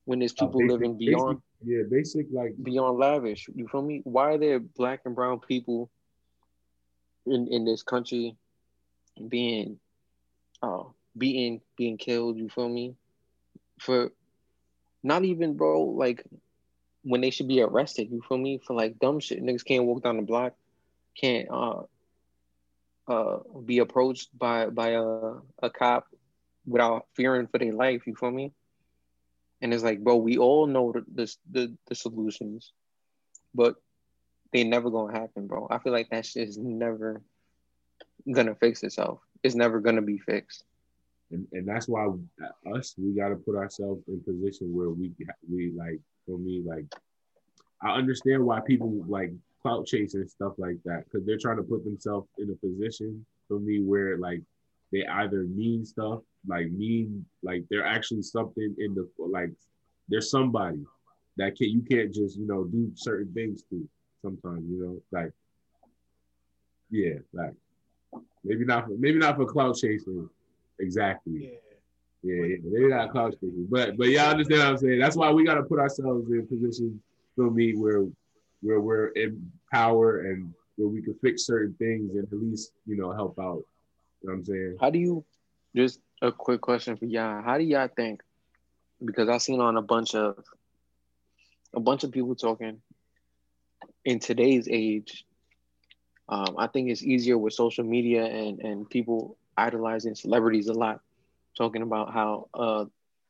When 0.05 0.19
there's 0.21 0.33
Uh, 0.39 0.47
people 0.47 0.53
basic- 0.59 0.69
living 0.69 0.97
beyond 0.99 1.27
basic- 1.29 1.43
yeah, 1.65 1.83
basic 1.91 2.27
like 2.33 2.55
beyond 2.63 2.99
lavish. 2.99 3.49
You 3.55 3.67
feel 3.69 3.83
me? 3.83 4.01
Why 4.05 4.35
are 4.35 4.39
there 4.39 4.59
black 4.61 5.01
and 5.05 5.15
brown 5.15 5.41
people 5.41 5.91
in 7.27 7.47
in 7.49 7.65
this 7.65 7.83
country 7.83 8.37
being 9.29 9.79
uh 10.63 10.85
beaten, 11.17 11.61
being 11.77 11.97
killed? 11.99 12.39
You 12.39 12.49
feel 12.49 12.69
me? 12.69 12.95
For 13.81 14.13
not 15.03 15.25
even 15.25 15.57
bro, 15.57 15.83
like 15.83 16.25
when 17.03 17.21
they 17.21 17.31
should 17.31 17.49
be 17.49 17.63
arrested. 17.63 18.11
You 18.11 18.23
feel 18.29 18.39
me? 18.39 18.61
For 18.65 18.75
like 18.75 18.99
dumb 18.99 19.21
shit. 19.21 19.43
Niggas 19.43 19.65
can't 19.65 19.85
walk 19.85 20.03
down 20.03 20.17
the 20.17 20.23
block, 20.23 20.55
can't 21.17 21.49
uh 21.51 21.83
uh 23.09 23.39
be 23.65 23.79
approached 23.79 24.37
by 24.39 24.67
by 24.67 24.91
a 24.91 25.03
a 25.63 25.71
cop 25.71 26.07
without 26.67 27.07
fearing 27.15 27.47
for 27.47 27.59
their 27.59 27.73
life. 27.73 28.07
You 28.07 28.15
feel 28.15 28.31
me? 28.31 28.53
And 29.63 29.75
it's 29.75 29.83
like, 29.83 30.03
bro, 30.03 30.17
we 30.17 30.39
all 30.39 30.67
know 30.67 30.93
the 30.93 31.05
the 31.15 31.37
the, 31.51 31.77
the 31.89 31.95
solutions, 31.95 32.73
but 33.55 33.77
they 34.53 34.65
never 34.65 34.91
gonna 34.91 35.19
happen, 35.19 35.47
bro. 35.47 35.67
I 35.71 35.79
feel 35.79 35.93
like 35.93 36.11
that 36.11 36.27
shit 36.27 36.49
is 36.49 36.59
never 36.59 37.23
gonna 38.31 38.55
fix 38.55 38.83
itself. 38.83 39.21
It's 39.43 39.55
never 39.55 39.81
gonna 39.81 40.03
be 40.03 40.19
fixed. 40.19 40.65
And, 41.33 41.47
and 41.53 41.67
that's 41.67 41.89
why 41.89 42.07
us 42.75 42.95
we 42.99 43.13
got 43.13 43.29
to 43.29 43.37
put 43.37 43.57
ourselves 43.57 44.03
in 44.09 44.21
position 44.21 44.75
where 44.75 44.91
we 44.91 45.13
we 45.51 45.73
like 45.73 46.01
for 46.27 46.39
me 46.39 46.63
like 46.65 46.85
I 47.83 47.93
understand 47.93 48.45
why 48.45 48.61
people 48.61 49.05
like 49.07 49.33
clout 49.63 49.87
chase 49.87 50.15
and 50.15 50.29
stuff 50.29 50.55
like 50.59 50.79
that 50.85 51.05
because 51.05 51.27
they're 51.27 51.39
trying 51.39 51.57
to 51.57 51.63
put 51.63 51.85
themselves 51.85 52.29
in 52.39 52.51
a 52.51 52.67
position 52.67 53.25
for 53.49 53.59
me 53.59 53.81
where 53.81 54.19
like 54.19 54.43
they 54.93 55.07
either 55.07 55.45
mean 55.45 55.85
stuff 55.85 56.21
like 56.47 56.71
mean 56.71 57.25
like 57.43 57.65
they're 57.71 57.87
actually 57.87 58.23
something 58.23 58.75
in 58.79 58.95
the 58.95 59.09
like 59.19 59.51
there's 60.09 60.31
somebody 60.31 60.85
that 61.37 61.57
can 61.57 61.69
you 61.69 61.83
can't 61.83 62.13
just 62.13 62.37
you 62.37 62.47
know 62.47 62.65
do 62.65 62.91
certain 62.95 63.33
things 63.33 63.63
to 63.71 63.89
sometimes 64.23 64.65
you 64.69 64.83
know 64.83 65.03
like 65.13 65.33
yeah 66.91 67.19
like 67.33 67.55
maybe 68.45 68.65
not 68.65 68.87
for, 68.87 68.97
maybe 68.99 69.19
not 69.19 69.37
for 69.37 69.47
clout 69.47 69.77
chasing 69.77 70.29
exactly 70.81 71.53
Yeah. 72.23 72.35
yeah, 72.35 72.45
yeah, 72.47 72.57
maybe 72.65 72.89
not 72.89 73.11
clout 73.13 73.33
chasing, 73.35 73.67
but 73.71 73.97
but 73.97 74.09
y'all 74.09 74.31
understand 74.31 74.61
what 74.61 74.69
I'm 74.69 74.79
saying. 74.79 74.99
That's 74.99 75.17
why 75.17 75.31
we 75.31 75.45
got 75.45 75.55
to 75.55 75.63
put 75.63 75.79
ourselves 75.79 76.31
in 76.31 76.47
positions 76.47 77.01
for 77.37 77.51
me 77.51 77.75
where 77.75 78.07
where 78.63 78.81
we're 78.81 79.09
in 79.09 79.51
power 79.73 80.21
and 80.27 80.53
where 80.77 80.89
we 80.89 81.03
can 81.03 81.15
fix 81.23 81.47
certain 81.47 81.75
things 81.79 82.15
and 82.15 82.25
at 82.25 82.39
least 82.39 82.73
you 82.87 82.97
know 82.97 83.13
help 83.13 83.39
out. 83.39 83.63
You 84.23 84.29
know 84.29 84.33
what 84.33 84.35
I'm 84.35 84.45
saying? 84.45 84.77
How 84.81 84.91
do 84.91 84.99
you 84.99 85.25
just 85.75 86.01
a 86.21 86.31
quick 86.33 86.61
question 86.61 86.97
for 86.97 87.07
y'all? 87.07 87.43
How 87.43 87.57
do 87.59 87.65
y'all 87.65 87.89
think? 87.89 88.23
Because 89.03 89.29
I've 89.29 89.43
seen 89.43 89.61
on 89.61 89.77
a 89.77 89.83
bunch 89.83 90.15
of 90.15 90.45
a 91.73 91.81
bunch 91.81 92.05
of 92.05 92.13
people 92.13 92.35
talking 92.35 92.83
in 94.05 94.19
today's 94.19 94.69
age. 94.71 95.25
Um, 96.29 96.57
I 96.59 96.67
think 96.67 96.91
it's 96.91 97.03
easier 97.03 97.39
with 97.39 97.55
social 97.55 97.85
media 97.85 98.25
and 98.25 98.61
and 98.61 98.89
people 98.89 99.37
idolizing 99.61 100.15
celebrities 100.15 100.69
a 100.69 100.73
lot, 100.73 101.01
talking 101.57 101.83
about 101.83 102.13
how 102.13 102.49
uh, 102.55 102.85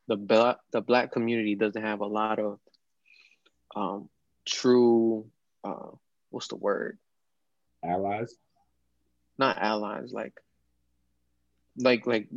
the 0.06 0.16
black 0.16 0.58
the 0.72 0.80
black 0.80 1.12
community 1.12 1.54
doesn't 1.54 1.82
have 1.82 2.00
a 2.00 2.06
lot 2.06 2.38
of 2.38 2.58
um, 3.75 4.08
true 4.46 5.26
uh, 5.64 5.90
what's 6.30 6.49
the 6.49 6.56
word? 6.56 6.99
Allies. 7.84 8.34
Not 9.38 9.58
allies, 9.58 10.12
like 10.12 10.34
like 11.76 12.06
like 12.06 12.28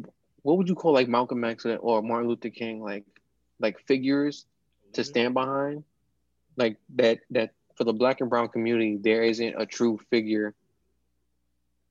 what 0.41 0.57
would 0.57 0.69
you 0.69 0.75
call 0.75 0.93
like 0.93 1.07
Malcolm 1.07 1.43
X 1.43 1.65
or 1.65 2.01
Martin 2.01 2.29
Luther 2.29 2.50
King, 2.50 2.81
like 2.81 3.05
like 3.59 3.79
figures 3.88 4.45
to 4.93 5.03
stand 5.03 5.33
behind, 5.33 5.83
like 6.55 6.77
that 6.95 7.19
that 7.31 7.51
for 7.75 7.83
the 7.83 7.93
black 7.93 8.21
and 8.21 8.29
brown 8.29 8.50
community 8.50 8.97
there 9.01 9.23
isn't 9.23 9.55
a 9.57 9.65
true 9.65 10.00
figure 10.09 10.53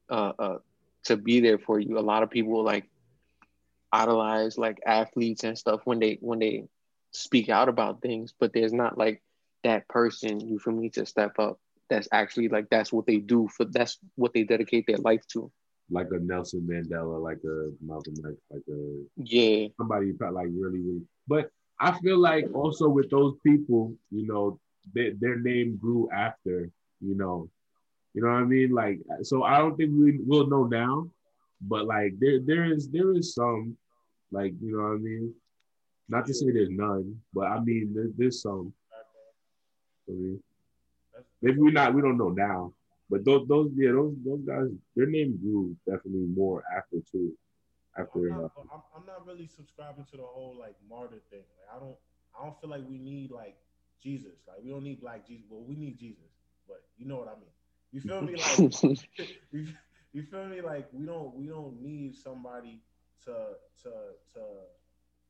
uh, 0.09 0.33
uh 0.39 0.59
to 1.05 1.17
be 1.17 1.41
there 1.41 1.59
for 1.59 1.79
you. 1.81 1.99
A 1.99 2.01
lot 2.01 2.23
of 2.23 2.31
people 2.31 2.63
like 2.65 2.89
idolize 3.93 4.59
like 4.59 4.81
athletes 4.87 5.45
and 5.45 5.59
stuff 5.59 5.81
when 5.85 5.99
they 6.01 6.19
when 6.21 6.39
they 6.39 6.65
speak 7.13 7.49
out 7.51 7.69
about 7.69 8.01
things, 8.03 8.35
but 8.39 8.53
there's 8.53 8.73
not 8.73 8.99
like 8.99 9.23
that 9.65 9.89
person 9.89 10.41
you 10.41 10.59
for 10.59 10.73
me 10.73 10.91
to 10.91 11.07
step 11.07 11.39
up. 11.39 11.59
That's 11.91 12.09
actually 12.13 12.49
like 12.49 12.71
that's 12.71 12.93
what 12.93 13.07
they 13.07 13.19
do 13.19 13.49
for 13.49 13.65
that's 13.67 13.99
what 14.17 14.33
they 14.33 14.45
dedicate 14.45 14.87
their 14.87 14.99
life 14.99 15.27
to. 15.29 15.51
like 15.91 16.09
a 16.13 16.19
Nelson 16.19 16.67
Mandela, 16.71 17.23
like 17.23 17.41
a 17.45 17.71
Malcolm 17.85 18.15
X, 18.27 18.37
like 18.51 18.63
a 18.71 19.05
Yeah, 19.17 19.69
somebody 19.79 20.13
felt 20.19 20.35
like 20.35 20.49
really, 20.53 20.81
really. 20.81 21.03
But 21.29 21.51
I 21.81 21.99
feel 22.01 22.19
like 22.19 22.47
also 22.55 22.89
with 22.89 23.11
those 23.11 23.35
people, 23.45 23.95
you 24.11 24.27
know, 24.27 24.59
they, 24.95 25.11
their 25.19 25.39
name 25.39 25.79
grew 25.81 26.09
after, 26.13 26.71
you 27.01 27.15
know, 27.15 27.49
you 28.15 28.23
know 28.23 28.29
what 28.29 28.43
I 28.43 28.45
mean. 28.45 28.71
Like, 28.73 29.01
so 29.23 29.43
I 29.43 29.59
don't 29.59 29.77
think 29.77 29.91
we 29.93 30.19
will 30.19 30.47
know 30.47 30.65
now, 30.65 31.11
but 31.61 31.87
like 31.87 32.19
there, 32.19 32.41
there 32.41 32.65
is, 32.73 32.89
there 32.89 33.13
is 33.13 33.35
some, 33.35 33.77
like, 34.31 34.53
you 34.61 34.77
know 34.77 34.83
what 34.83 34.95
I 34.95 34.99
mean. 34.99 35.35
Not 36.09 36.27
to 36.27 36.35
say 36.35 36.51
there's 36.51 36.71
none, 36.71 37.21
but 37.33 37.47
I 37.47 37.61
mean 37.61 37.93
there, 37.95 38.09
there's 38.17 38.43
some. 38.43 38.73
I 40.09 40.13
mean, 40.13 40.43
maybe 41.41 41.59
we 41.59 41.71
not, 41.71 41.95
we 41.95 42.03
don't 42.03 42.19
know 42.19 42.31
now, 42.31 42.73
but 43.09 43.25
those, 43.25 43.47
those, 43.49 43.71
yeah, 43.77 43.93
those, 43.93 44.15
those 44.25 44.41
guys, 44.41 44.69
their 44.97 45.07
name 45.07 45.39
grew 45.43 45.77
definitely 45.87 46.27
more 46.35 46.63
after 46.77 46.99
too. 47.11 47.33
I'm 47.97 48.05
After, 48.05 48.33
uh, 48.33 48.37
not, 48.43 48.53
I'm, 48.73 48.83
I'm 48.97 49.07
not 49.07 49.27
really 49.27 49.47
subscribing 49.47 50.07
to 50.11 50.17
the 50.17 50.23
whole 50.23 50.57
like 50.59 50.77
martyr 50.89 51.21
thing. 51.31 51.45
Like 51.61 51.77
I 51.77 51.79
don't 51.79 51.97
I 52.39 52.45
don't 52.45 52.59
feel 52.61 52.71
like 52.71 52.89
we 52.89 52.99
need 52.99 53.31
like 53.31 53.57
Jesus. 54.03 54.41
Like 54.49 54.65
we 54.65 54.71
don't 54.71 54.83
need 54.83 55.01
black 55.01 55.27
Jesus. 55.27 55.45
Well, 55.51 55.63
we 55.67 55.77
need 55.77 55.99
Jesus, 55.99 56.33
but 56.67 56.83
you 56.97 57.07
know 57.07 57.17
what 57.17 57.29
I 57.29 57.35
mean. 57.35 57.53
You 57.93 58.01
feel 58.01 58.23
me? 58.23 58.37
Like 58.37 58.63
you, 59.53 59.69
you 60.13 60.23
feel 60.25 60.47
me? 60.47 60.61
Like 60.63 60.89
we 60.93 61.07
don't 61.07 61.35
we 61.35 61.47
don't 61.49 61.81
need 61.83 62.15
somebody 62.17 62.83
to 63.25 63.35
to 63.85 63.91
to 64.35 64.43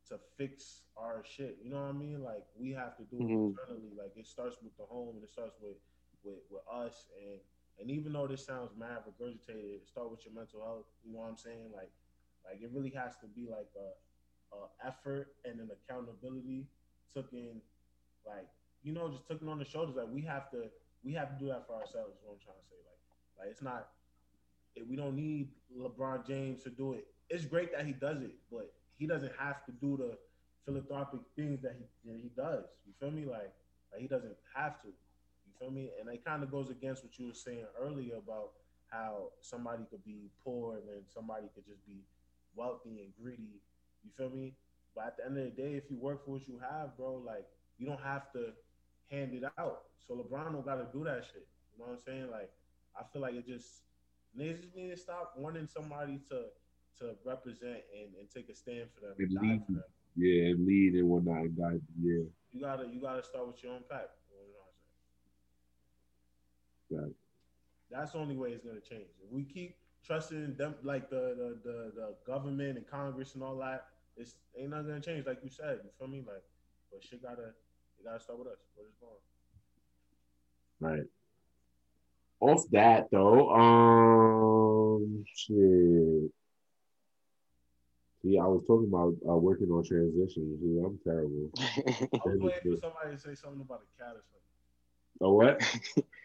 to 0.09 0.19
fix 0.37 0.83
our 0.97 1.25
shit. 1.25 1.59
You 1.63 1.71
know 1.71 1.83
what 1.83 1.91
I 1.91 1.93
mean? 1.93 2.23
Like 2.23 2.45
we 2.59 2.73
have 2.73 2.97
to 2.99 3.05
do 3.05 3.27
it 3.27 3.33
Mhm. 3.33 3.59
internally. 3.59 3.93
Like 3.97 4.13
it 4.17 4.27
starts 4.27 4.59
with 4.63 4.77
the 4.77 4.85
home 4.85 5.17
and 5.17 5.25
it 5.25 5.31
starts 5.31 5.57
with 5.61 5.77
with 6.25 6.41
with 6.51 6.63
us 6.73 7.09
and 7.21 7.41
and 7.81 7.91
even 7.91 8.13
though 8.13 8.27
this 8.29 8.45
sounds 8.47 8.73
mad 8.79 8.99
regurgitated, 9.09 9.77
it 9.83 9.89
start 9.89 10.11
with 10.11 10.25
your 10.25 10.35
mental 10.35 10.63
health. 10.63 10.87
You 11.05 11.13
know 11.13 11.21
what 11.21 11.31
I'm 11.31 11.37
saying? 11.37 11.71
Like 11.75 11.93
like 12.45 12.61
it 12.63 12.71
really 12.73 12.91
has 12.91 13.17
to 13.19 13.27
be 13.27 13.49
like 13.51 13.71
a, 13.77 14.57
a 14.57 14.89
effort 14.89 15.29
and 15.45 15.61
an 15.61 15.71
accountability 15.71 16.69
took 17.13 17.33
in 17.33 17.61
like 18.27 18.49
you 18.83 18.93
know 18.93 19.11
just 19.11 19.27
taken 19.29 19.49
on 19.49 19.59
the 19.59 19.65
shoulders 19.65 19.97
like 19.97 20.09
we 20.13 20.23
have 20.23 20.51
to 20.51 20.69
we 21.05 21.13
have 21.15 21.31
to 21.31 21.39
do 21.39 21.51
that 21.51 21.67
for 21.67 21.75
ourselves 21.75 22.15
is 22.15 22.21
what 22.23 22.35
i'm 22.35 22.43
trying 22.45 22.59
to 22.63 22.69
say. 22.69 22.79
Like 22.85 23.01
like 23.39 23.49
it's 23.51 23.63
not 23.63 23.89
we 24.89 24.97
don't 24.97 25.17
need 25.17 25.49
lebron 25.77 26.27
james 26.27 26.63
to 26.63 26.71
do 26.71 26.95
it. 26.95 27.07
It's 27.29 27.45
great 27.45 27.73
that 27.73 27.87
he 27.87 27.93
does 27.93 28.23
it 28.23 28.35
but 28.51 28.73
he 28.99 29.07
doesn't 29.07 29.33
have 29.39 29.65
to 29.67 29.73
do 29.73 29.97
the 29.97 30.17
philanthropic 30.65 31.21
things 31.37 31.61
that 31.63 31.77
he 31.79 32.11
that 32.11 32.19
he 32.21 32.31
does. 32.37 32.65
You 32.87 32.93
feel 33.01 33.11
me? 33.11 33.25
Like 33.25 33.53
like 33.93 34.01
he 34.01 34.09
doesn't 34.09 34.37
have 34.55 34.81
to. 34.83 34.89
You 34.89 35.53
feel 35.59 35.71
me? 35.71 35.91
And 35.99 36.09
it 36.09 36.25
kind 36.25 36.43
of 36.43 36.51
goes 36.51 36.71
against 36.71 37.05
what 37.05 37.19
you 37.19 37.27
were 37.27 37.35
saying 37.35 37.67
earlier 37.81 38.17
about 38.17 38.53
how 38.91 39.31
somebody 39.41 39.85
could 39.91 40.05
be 40.05 40.31
poor 40.45 40.77
and 40.77 40.87
then 40.87 41.03
somebody 41.09 41.47
could 41.55 41.67
just 41.67 41.85
be 41.87 42.05
wealthy 42.55 43.01
and 43.01 43.13
greedy. 43.21 43.61
You 44.05 44.11
feel 44.17 44.31
me? 44.31 44.55
But 44.95 45.07
at 45.07 45.17
the 45.17 45.27
end 45.27 45.39
of 45.39 45.45
the 45.45 45.63
day, 45.63 45.75
if 45.75 45.91
you 45.91 45.97
work 45.97 46.25
for 46.25 46.33
what 46.33 46.47
you 46.47 46.61
have, 46.61 46.97
bro, 46.97 47.15
like 47.25 47.47
you 47.79 47.87
don't 47.87 48.03
have 48.03 48.31
to 48.33 48.53
hand 49.13 49.35
it 49.35 49.45
out. 49.59 49.83
So 50.07 50.15
LeBron 50.15 50.53
don't 50.53 50.65
gotta 50.65 50.87
do 50.93 51.05
that 51.05 51.25
shit. 51.25 51.47
You 51.73 51.85
know 51.85 51.91
what 51.91 51.99
I'm 51.99 52.01
saying? 52.05 52.31
Like 52.31 52.51
I 52.99 53.05
feel 53.13 53.23
like 53.23 53.35
it 53.35 53.47
just 53.47 53.83
niggas 54.39 54.63
just 54.63 54.75
need 54.75 54.91
to 54.91 54.97
stop 54.97 55.35
wanting 55.37 55.69
somebody 55.69 56.21
to 56.31 56.45
to 56.99 57.15
represent 57.25 57.81
and, 57.93 58.15
and 58.19 58.29
take 58.35 58.49
a 58.49 58.55
stand 58.55 58.87
for 58.95 59.01
them, 59.01 59.15
and 59.19 59.33
lead. 59.41 59.63
for 59.67 59.73
them. 59.73 59.85
yeah, 60.17 60.51
and 60.51 60.67
lead 60.67 60.95
and 60.95 61.09
whatnot, 61.09 61.45
and 61.45 61.83
yeah. 62.01 62.25
You 62.53 62.61
gotta 62.61 62.87
you 62.87 63.01
gotta 63.01 63.23
start 63.23 63.47
with 63.47 63.63
your 63.63 63.73
own 63.73 63.85
pack. 63.91 64.09
You 64.31 64.37
know 64.37 64.45
what 64.53 64.67
I'm 66.91 66.99
saying? 66.99 67.05
Right. 67.05 67.15
That's 67.91 68.13
the 68.13 68.19
only 68.19 68.37
way 68.37 68.51
it's 68.51 68.65
gonna 68.65 68.81
change. 68.81 69.09
If 69.23 69.31
we 69.31 69.45
keep 69.45 69.77
trusting 70.05 70.57
them, 70.57 70.75
like 70.83 71.09
the 71.09 71.35
the, 71.37 71.71
the, 71.71 71.93
the 71.95 72.15
government 72.27 72.77
and 72.77 72.87
Congress 72.87 73.35
and 73.35 73.43
all 73.43 73.57
that, 73.59 73.87
it's 74.17 74.35
ain't 74.59 74.71
nothing 74.71 74.89
gonna 74.89 75.01
change. 75.01 75.27
Like 75.27 75.39
you 75.43 75.51
said, 75.51 75.81
you 75.85 75.91
feel 75.99 76.09
me? 76.09 76.19
Like, 76.27 76.43
but 76.91 77.03
shit 77.03 77.23
gotta 77.23 77.53
it 78.03 78.09
gotta 78.09 78.21
start 78.21 78.39
with 78.39 78.49
us. 78.49 78.59
Where 78.75 78.87
it's 78.87 78.97
going. 78.99 79.13
Right. 80.81 81.07
Off 82.41 82.65
that 82.73 83.07
though, 83.13 83.51
um, 83.51 85.25
shit. 85.35 86.31
See, 88.23 88.39
I 88.39 88.47
was 88.47 88.63
talking 88.67 88.89
about 88.89 89.15
uh, 89.29 89.37
working 89.37 89.71
on 89.71 89.85
transitions. 89.85 90.61
Yeah, 90.63 90.87
I'm 90.87 90.99
terrible. 91.05 91.51
I 91.59 92.29
was 92.29 92.41
waiting 92.41 92.75
for 92.75 92.81
somebody 92.81 93.17
to 93.17 93.19
say 93.19 93.35
something 93.35 93.61
about 93.61 93.83
a 93.83 94.03
cat 94.03 94.15
or 94.15 94.23
something. 94.23 94.43
Oh 95.21 95.33
what? 95.35 95.61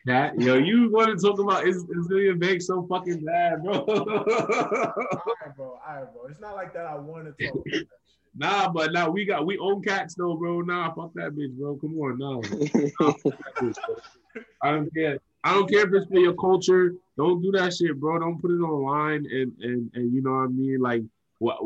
Cat? 0.08 0.40
Yo, 0.40 0.56
you 0.56 0.90
want 0.92 1.10
to 1.10 1.28
talk 1.28 1.40
about 1.40 1.68
is 1.68 1.78
is 1.78 2.10
Million 2.10 2.40
Bank 2.40 2.62
so 2.62 2.88
fucking 2.88 3.24
bad, 3.24 3.64
bro? 3.64 3.74
all 3.86 4.06
right, 4.06 5.56
bro. 5.56 5.66
All 5.66 5.82
right, 5.88 6.14
bro. 6.14 6.26
It's 6.30 6.40
not 6.40 6.56
like 6.56 6.74
that. 6.74 6.86
I 6.86 6.96
want 6.96 7.26
to 7.26 7.46
talk 7.46 7.54
about 7.54 7.64
that 7.66 7.74
shit. 7.74 7.88
Nah, 8.36 8.70
but 8.70 8.94
nah, 8.94 9.10
we 9.10 9.26
got 9.26 9.46
we 9.46 9.58
own 9.58 9.82
cats 9.82 10.16
though, 10.16 10.36
bro. 10.36 10.62
Nah, 10.62 10.94
fuck 10.94 11.14
that 11.16 11.36
bitch, 11.36 11.58
bro. 11.58 11.76
Come 11.78 11.98
on, 11.98 12.18
nah. 12.18 12.42
Bitch. 12.42 13.76
I 14.62 14.72
don't 14.72 14.94
care. 14.94 15.20
I 15.44 15.54
don't 15.54 15.70
care 15.70 15.88
if 15.88 15.94
it's 15.94 16.08
for 16.08 16.20
your 16.20 16.34
culture. 16.34 16.94
Don't 17.18 17.42
do 17.42 17.52
that 17.54 17.74
shit, 17.74 18.00
bro. 18.00 18.20
Don't 18.20 18.42
put 18.42 18.52
it 18.52 18.62
online 18.62 19.26
and 19.26 19.54
and 19.62 19.92
and 19.94 20.14
you 20.14 20.22
know 20.22 20.32
what 20.32 20.44
I 20.44 20.48
mean. 20.48 20.80
Like, 20.80 21.04
what? 21.40 21.60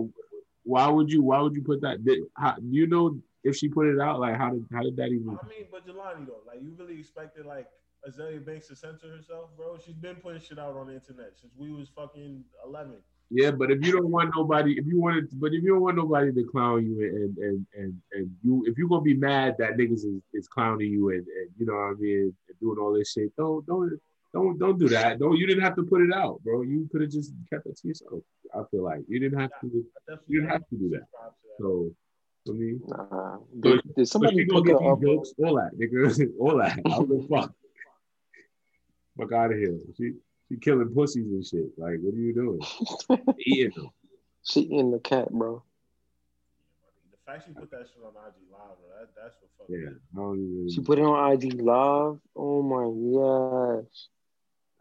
Why 0.64 0.88
would 0.88 1.12
you? 1.12 1.24
Why 1.24 1.42
would 1.42 1.56
you 1.56 1.64
put 1.64 1.82
that? 1.82 2.06
Did, 2.06 2.20
how, 2.38 2.56
do 2.56 2.68
you 2.70 2.88
know 2.88 3.20
if 3.44 3.56
she 3.56 3.68
put 3.68 3.88
it 3.88 4.00
out? 4.00 4.20
Like, 4.20 4.38
how 4.38 4.52
did 4.52 4.66
how 4.72 4.84
did 4.84 4.96
that 4.98 5.08
even? 5.08 5.38
I 5.42 5.48
mean, 5.48 5.66
but 5.72 5.88
Jelani 5.88 6.28
though, 6.28 6.44
like 6.46 6.62
you 6.62 6.76
really 6.78 7.00
expected 7.00 7.46
like 7.46 7.68
Azealia 8.08 8.46
Banks 8.46 8.68
to 8.68 8.76
censor 8.76 9.10
herself, 9.10 9.50
bro? 9.58 9.78
She's 9.84 9.96
been 9.96 10.16
putting 10.18 10.42
shit 10.42 10.60
out 10.60 10.76
on 10.76 10.88
the 10.88 10.94
internet 10.94 11.32
since 11.40 11.54
we 11.58 11.72
was 11.72 11.90
fucking 11.90 12.44
eleven. 12.64 12.98
Yeah, 13.34 13.52
but 13.52 13.72
if 13.72 13.86
you 13.86 13.94
don't 13.94 14.12
want 14.12 14.34
nobody, 14.36 14.78
if 14.78 14.86
you 14.86 15.00
wanted, 15.00 15.30
but 15.40 15.54
if 15.54 15.64
you 15.64 15.70
don't 15.70 15.82
want 15.82 15.96
nobody 15.96 16.34
to 16.34 16.44
clown 16.52 16.86
you 16.86 17.00
and 17.02 17.38
and 17.38 17.66
and 17.78 18.02
and 18.12 18.36
you, 18.44 18.66
if 18.68 18.78
you're 18.78 18.90
gonna 18.90 19.02
be 19.02 19.14
mad 19.14 19.56
that 19.60 19.78
niggas 19.78 20.04
is, 20.06 20.22
is 20.34 20.48
clowning 20.50 20.92
you 20.92 21.10
and, 21.12 21.26
and 21.26 21.50
you 21.58 21.66
know 21.66 21.74
what 21.74 21.80
I 21.80 21.94
mean, 21.94 22.36
and 22.50 22.60
doing 22.60 22.78
all 22.78 22.92
this 22.94 23.14
shit, 23.14 23.34
don't 23.38 23.66
don't 23.66 23.98
don't 24.34 24.58
don't 24.60 24.78
do 24.78 24.90
that. 24.90 25.18
Don't 25.20 25.38
you 25.38 25.48
didn't 25.48 25.64
have 25.64 25.76
to 25.78 25.84
put 25.84 26.02
it 26.02 26.14
out, 26.14 26.44
bro. 26.44 26.62
You 26.64 26.90
could 26.92 27.02
have 27.02 27.10
just 27.10 27.32
kept 27.50 27.68
it 27.68 27.78
to 27.78 27.88
yourself. 27.88 28.22
I 28.54 28.64
feel 28.70 28.84
like 28.84 29.02
you 29.08 29.18
didn't 29.20 29.40
have 29.40 29.52
to. 29.62 29.86
You 30.28 30.42
didn't 30.42 30.50
have 30.52 30.68
to 30.68 30.76
do 30.76 30.90
that. 30.90 31.06
So 31.58 31.90
I 32.50 32.52
mean, 32.52 32.82
Nah. 32.86 33.38
So- 33.38 33.46
Did, 33.62 33.82
did 33.96 34.08
so 34.10 34.12
somebody 34.20 34.40
she 34.40 34.46
gonna 34.46 34.62
pick 34.64 34.74
get 34.74 34.84
her 34.84 34.92
up? 34.92 35.02
jokes, 35.02 35.34
all 35.42 35.56
that, 35.56 35.72
nigga, 35.80 36.32
all 36.40 36.58
that. 36.58 36.80
I 36.86 37.04
give 37.04 37.28
fuck. 37.30 37.54
Fuck 39.18 39.32
out 39.32 39.52
of 39.54 39.58
here. 39.58 39.78
She 39.98 40.14
she 40.52 40.58
killing 40.58 40.94
pussies 40.94 41.26
and 41.28 41.46
shit. 41.46 41.70
Like, 41.78 41.96
what 42.02 42.14
are 42.14 42.18
you 42.18 42.34
doing? 42.34 42.60
Eating 43.40 43.72
them. 43.76 43.90
She 44.44 44.62
in 44.62 44.92
the 44.92 45.00
cat, 45.00 45.30
bro. 45.32 45.64
The 47.12 47.18
fact 47.32 47.46
she 47.48 47.54
put 47.54 47.70
that 47.72 47.88
shit 47.88 48.04
on 48.04 48.10
IG 48.12 48.34
live, 48.52 48.78
bro, 48.78 49.00
that, 49.00 49.10
that's 49.16 49.36
what 49.40 49.50
fucked 49.58 49.70
Yeah, 49.70 49.90
up. 49.90 49.94
I 50.14 50.18
don't 50.18 50.40
even. 50.40 50.70
She 50.70 50.82
put 50.82 50.98
it 51.00 51.04
on 51.04 51.32
IG 51.34 51.62
Live. 51.62 52.20
Oh 52.36 52.62
my 52.64 53.86
gosh. 53.86 54.08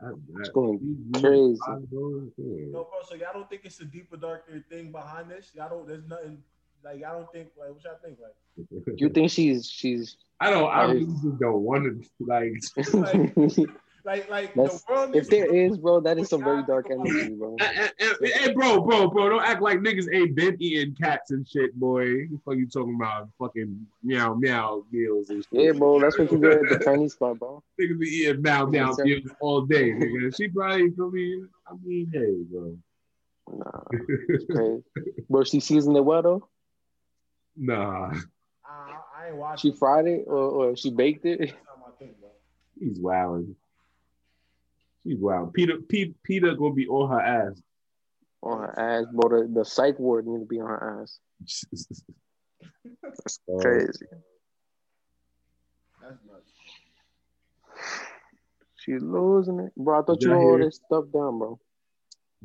I, 0.03 0.07
I, 0.07 0.41
It's 0.41 0.49
going 0.49 0.79
crazy. 1.13 1.27
niggas, 1.27 1.59
I 1.69 1.73
don't- 1.93 2.33
yeah. 2.39 2.67
No, 2.73 2.85
bro. 2.85 3.01
So 3.07 3.15
y'all 3.17 3.29
don't 3.35 3.49
think 3.51 3.63
it's 3.65 3.81
a 3.81 3.85
deeper, 3.85 4.17
darker 4.17 4.65
thing 4.71 4.91
behind 4.91 5.31
this? 5.31 5.51
Y'all 5.55 5.69
don't. 5.69 5.87
There's 5.87 6.07
nothing. 6.09 6.39
Like 6.83 7.01
y'all 7.01 7.19
don't 7.21 7.31
think. 7.33 7.49
Like 7.59 7.69
what 7.75 7.85
y'all 7.85 7.99
think? 8.03 8.17
Like 8.21 8.95
You 8.99 9.11
think 9.11 9.31
she's 9.31 9.67
she's 9.67 10.17
I 10.41 10.49
don't. 10.51 10.71
I 10.71 10.87
Like- 10.87 10.95
really 10.95 11.05
just 11.07 11.39
don't 11.39 11.61
want 11.61 11.85
to 11.85 12.25
like. 12.25 12.55
like 12.95 13.55
like 14.05 14.29
That's- 14.55 14.83
the 14.83 14.93
world. 14.93 15.09
if 15.11 15.15
needs 15.15 15.29
there 15.29 15.47
to- 15.47 15.55
is, 15.55 15.79
bro, 15.79 16.01
that 16.01 16.19
is 16.19 16.29
some 16.29 16.43
very 16.43 16.63
dark 16.65 16.89
energy, 16.91 17.35
bro. 17.35 17.57
Hey, 17.61 17.89
hey, 17.99 18.31
hey, 18.33 18.53
bro, 18.53 18.81
bro, 18.81 19.09
bro! 19.09 19.29
Don't 19.29 19.43
act 19.45 19.61
like 19.63 19.79
niggas 19.81 20.07
ain't 20.13 20.35
been 20.35 20.57
eating 20.61 20.95
cats 20.95 21.31
and 21.31 21.47
shit, 21.49 21.75
boy. 21.79 22.23
What 22.27 22.31
the 22.31 22.39
fuck 22.45 22.57
you 22.57 22.67
talking 22.69 22.95
about? 22.95 23.29
Fucking 23.39 23.87
meow 24.03 24.35
meow 24.35 24.85
meals 24.91 25.31
and 25.31 25.45
shit. 25.53 25.65
Yeah, 25.65 25.73
bro, 25.73 26.01
that's 26.01 26.19
what 26.19 26.31
you 26.33 26.39
get 26.39 26.53
at 26.53 26.69
the 26.79 26.79
Chinese 26.85 27.13
spot, 27.15 27.39
bro. 27.39 27.63
Niggas 27.81 27.99
be 27.99 28.07
eating 28.07 28.43
meow 28.43 28.67
meow 28.67 28.95
meals 28.99 29.31
all 29.41 29.63
day, 29.63 29.91
nigga. 29.93 30.35
She 30.37 30.49
probably 30.49 30.91
feel 30.91 31.11
me. 31.11 31.43
I 31.67 31.73
mean, 31.85 32.11
hey, 32.13 32.43
bro. 32.51 32.77
Nah. 33.53 33.81
Bro, 35.29 35.45
she 35.45 35.59
seasoned 35.61 35.97
it 35.97 36.05
well 36.05 36.23
though. 36.23 36.49
nah, 37.57 38.13
I, 38.65 38.97
I 39.17 39.27
ain't 39.29 39.37
watching. 39.37 39.73
She 39.73 39.77
fried 39.77 40.07
it 40.07 40.25
or, 40.29 40.37
or 40.37 40.77
she 40.77 40.91
baked 40.91 41.25
it. 41.27 41.39
That's 41.41 41.53
not 41.67 41.81
my 41.81 41.93
thing, 41.99 42.15
bro. 42.21 42.31
he's 42.79 42.99
wilding. 43.01 43.57
She's 45.07 45.19
wild. 45.19 45.55
PETA, 45.55 45.79
Pete, 45.89 46.15
PETA 46.23 46.55
gonna 46.57 46.75
be 46.75 46.87
on 46.87 47.11
her 47.11 47.21
ass. 47.21 47.61
On 48.43 48.59
her 48.59 48.79
ass, 48.79 49.07
bro. 49.13 49.43
The, 49.43 49.49
the 49.53 49.65
psych 49.65 49.99
ward 49.99 50.27
need 50.27 50.41
to 50.41 50.47
be 50.47 50.61
on 50.61 50.69
her 50.69 51.01
ass. 51.03 51.19
That's 53.03 53.39
Crazy. 53.61 54.07
That's 56.03 56.17
nuts. 56.27 56.53
She's 58.77 59.03
losing 59.03 59.61
it, 59.61 59.73
bro. 59.77 60.01
I 60.01 60.03
thought 60.05 60.21
Did 60.21 60.27
you 60.27 60.33
I 60.33 60.37
wrote 60.37 60.43
all 60.43 60.57
hear- 60.57 60.65
this 60.67 60.77
stuff 60.87 61.05
down, 61.13 61.39
bro. 61.39 61.59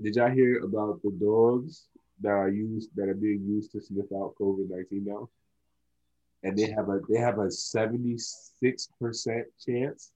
Did 0.02 0.16
y'all 0.18 0.30
hear 0.30 0.60
about 0.64 1.02
the 1.04 1.12
dogs 1.12 1.88
that 2.20 2.32
are 2.32 2.50
used 2.50 2.90
that 2.96 3.08
are 3.08 3.14
being 3.14 3.46
used 3.48 3.72
to 3.72 3.82
sniff 3.82 4.08
out 4.14 4.36
COVID 4.40 4.70
nineteen 4.70 5.06
now? 5.06 5.30
And 6.44 6.58
they 6.58 6.70
have 6.72 6.90
a 6.90 7.00
they 7.10 7.18
have 7.18 7.40
a 7.40 7.50
seventy 7.50 8.18
six 8.18 8.90
percent 9.00 9.46
chance 9.66 10.12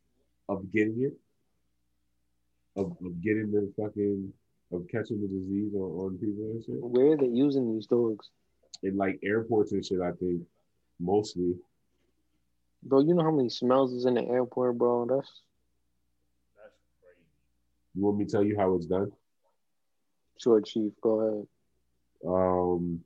of 0.50 0.70
getting 0.74 1.02
it, 1.04 1.14
of, 2.80 2.92
of 3.06 3.22
getting 3.22 3.52
the 3.52 3.72
fucking 3.80 4.32
of 4.72 4.86
catching 4.92 5.20
the 5.22 5.28
disease 5.28 5.74
on, 5.74 5.82
on 5.82 6.18
people 6.18 6.44
and 6.52 6.64
shit. 6.64 6.76
Where 6.82 7.14
are 7.14 7.18
they 7.18 7.28
using 7.28 7.74
these 7.74 7.88
dogs, 7.88 8.30
In 8.84 8.98
like 8.98 9.20
airports 9.24 9.72
and 9.72 9.84
shit, 9.86 10.00
I 10.02 10.12
think 10.12 10.42
mostly. 11.00 11.56
bro? 12.84 13.02
You 13.02 13.14
know 13.16 13.24
how 13.24 13.32
many 13.32 13.50
smells 13.50 13.94
is 13.94 14.06
in 14.06 14.14
the 14.14 14.24
airport, 14.28 14.78
bro? 14.78 15.06
That's 15.06 15.42
That's 16.58 16.78
crazy. 17.02 17.26
You 17.96 18.04
want 18.04 18.18
me 18.20 18.26
to 18.26 18.32
tell 18.32 18.44
you 18.44 18.58
how 18.58 18.76
it's 18.76 18.86
done? 18.86 19.12
sure, 20.38 20.62
chief. 20.62 20.94
Go 21.02 21.20
ahead. 21.20 21.48
um, 22.28 23.02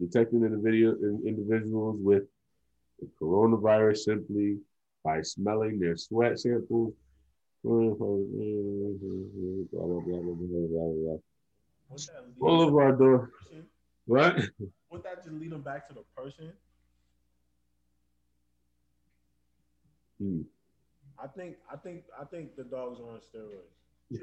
detecting 0.00 0.44
individual, 0.44 0.94
individuals 1.26 1.96
with 2.00 2.24
the 3.00 3.08
coronavirus 3.20 3.98
simply 3.98 4.58
by 5.08 5.22
smelling 5.22 5.78
their 5.78 5.96
sweat 5.96 6.38
samples. 6.38 6.92
Blah, 7.64 7.94
blah, 7.94 7.96
blah, 7.96 8.92
blah, 8.98 9.20
blah, 9.72 10.00
blah, 10.00 10.34
blah, 10.36 10.68
blah. 10.68 11.16
Wouldn't 11.88 12.10
that 12.12 12.24
lead 12.26 12.42
All 12.42 12.68
of 12.68 12.74
our 12.74 12.92
back 12.92 12.98
to 12.98 13.04
the 13.04 13.04
door. 13.04 13.30
What? 14.04 14.34
Wouldn't 14.90 15.04
that 15.04 15.24
just 15.24 15.32
lead 15.32 15.52
them 15.52 15.62
back 15.62 15.88
to 15.88 15.94
the 15.94 16.02
person? 16.16 16.52
Hmm. 20.18 20.42
I 21.22 21.26
think 21.26 21.56
I 21.72 21.76
think 21.76 22.04
I 22.20 22.24
think 22.24 22.54
the 22.56 22.64
dogs 22.64 23.00
are 23.00 23.10
on 23.14 23.20
steroids. 23.20 24.20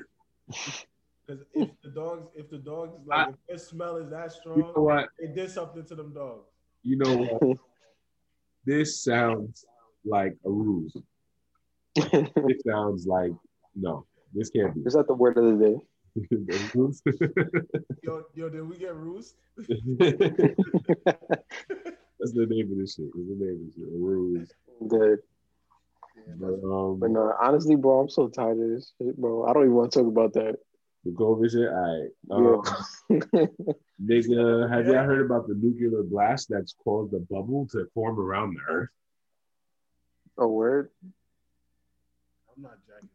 Because 1.28 1.44
if 1.56 1.70
the 1.84 1.90
dogs, 1.90 2.28
if 2.36 2.52
the 2.52 2.60
dogs 2.60 3.00
like 3.04 3.30
if 3.30 3.36
their 3.48 3.58
smell 3.58 3.98
is 3.98 4.12
that 4.12 4.32
You 4.46 4.52
know 4.62 4.70
strong, 4.72 4.86
what? 4.86 5.10
it 5.18 5.34
did 5.34 5.50
something 5.50 5.84
to 5.86 5.96
them 5.96 6.14
dogs. 6.14 6.52
You 6.84 6.98
know 6.98 7.18
what? 7.18 7.58
This 8.66 9.04
sounds 9.04 9.66
like 10.06 10.36
a 10.46 10.50
ruse. 10.50 10.96
It 11.98 12.62
sounds 12.68 13.08
like 13.08 13.32
no. 13.76 14.06
This 14.34 14.50
can't 14.50 14.74
be. 14.76 14.82
Is 14.86 14.94
that 14.94 15.08
the 15.08 15.14
word 15.14 15.38
of 15.38 15.46
the 15.46 15.66
day? 15.66 15.76
Ruse? 16.74 17.02
Yo, 18.04 18.24
yo, 18.36 18.50
did 18.50 18.68
we 18.68 18.78
get 18.78 18.96
ruse? 18.96 19.34
That's 19.58 19.72
the 22.34 22.46
name 22.50 22.72
of 22.72 22.78
this 22.78 22.96
shit. 22.96 23.06
That's 23.14 23.28
the 23.28 23.36
name 23.38 23.60
of 23.62 23.66
this 23.68 23.76
shit. 23.76 23.86
Ruse. 23.92 24.52
Good. 24.88 25.20
But 26.40 26.64
um, 26.68 27.00
But 27.00 27.12
no, 27.12 27.34
honestly, 27.42 27.76
bro, 27.76 28.00
I'm 28.02 28.10
so 28.10 28.28
tired 28.30 28.60
of 28.60 28.70
this 28.70 28.94
shit, 28.98 29.18
bro. 29.18 29.46
I 29.46 29.54
don't 29.54 29.64
even 29.64 29.76
want 29.76 29.92
to 29.94 30.00
talk 30.00 30.08
about 30.08 30.34
that. 30.34 30.56
the 31.04 31.12
COVID 31.12 31.52
shit. 31.52 31.70
All 31.70 31.82
right. 31.86 32.10
Um, 32.32 32.62
Yeah. 33.10 33.46
nigga, 34.04 34.70
have 34.70 34.86
y'all 34.88 35.04
heard 35.06 35.26
about 35.26 35.48
the 35.48 35.56
nuclear 35.56 36.04
blast 36.04 36.48
that's 36.50 36.74
caused 36.84 37.14
a 37.14 37.20
bubble 37.20 37.68
to 37.72 37.86
form 37.94 38.20
around 38.20 38.56
the 38.56 38.62
Earth? 38.74 38.90
A 40.38 40.48
word? 40.48 40.90
I'm 42.56 42.64
not 42.64 42.78
jacking. 42.86 43.10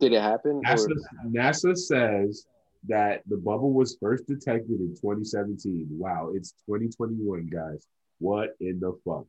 Did 0.00 0.12
it 0.12 0.22
happen? 0.22 0.62
NASA, 0.64 0.88
NASA 1.26 1.76
says 1.76 2.46
that 2.86 3.22
the 3.26 3.36
bubble 3.36 3.72
was 3.72 3.96
first 4.00 4.26
detected 4.26 4.80
in 4.80 4.94
2017. 4.94 5.88
Wow, 5.90 6.30
it's 6.34 6.52
2021, 6.66 7.46
guys. 7.46 7.86
What 8.18 8.50
in 8.60 8.80
the 8.80 8.98
fuck? 9.04 9.26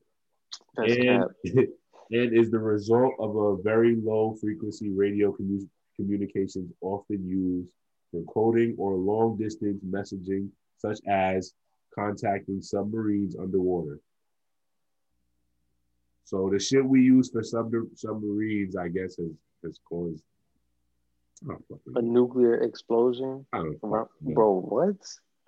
that's 0.76 0.94
and, 0.94 1.20
cap. 1.20 1.30
and 2.12 2.38
is 2.38 2.52
the 2.52 2.60
result 2.60 3.14
of 3.20 3.36
a 3.36 3.62
very 3.62 3.96
low 3.96 4.36
frequency 4.40 4.90
radio 4.90 5.32
commu- 5.32 5.68
communications 5.96 6.72
often 6.82 7.28
used 7.28 7.74
for 8.12 8.24
coding 8.32 8.76
or 8.78 8.94
long 8.96 9.38
distance 9.38 9.84
messaging, 9.84 10.50
such 10.78 11.00
as 11.08 11.54
contacting 11.94 12.62
submarines 12.62 13.36
underwater. 13.36 14.00
So 16.30 16.48
the 16.54 16.60
shit 16.60 16.86
we 16.86 17.02
use 17.02 17.32
for 17.32 17.42
sub- 17.42 17.74
submarines, 17.96 18.76
I 18.76 18.88
guess, 18.88 19.18
has, 19.18 19.32
has 19.64 19.80
caused. 19.90 20.22
I 21.44 21.54
don't 21.54 21.66
fucking 21.68 21.94
A 21.96 22.02
nuclear 22.04 22.62
explosion? 22.62 23.48
I 23.52 23.58
don't 23.58 23.82
Bro, 23.82 24.04
fucking 24.04 24.28
know. 24.30 24.36
bro, 24.36 24.60
what? 24.62 24.96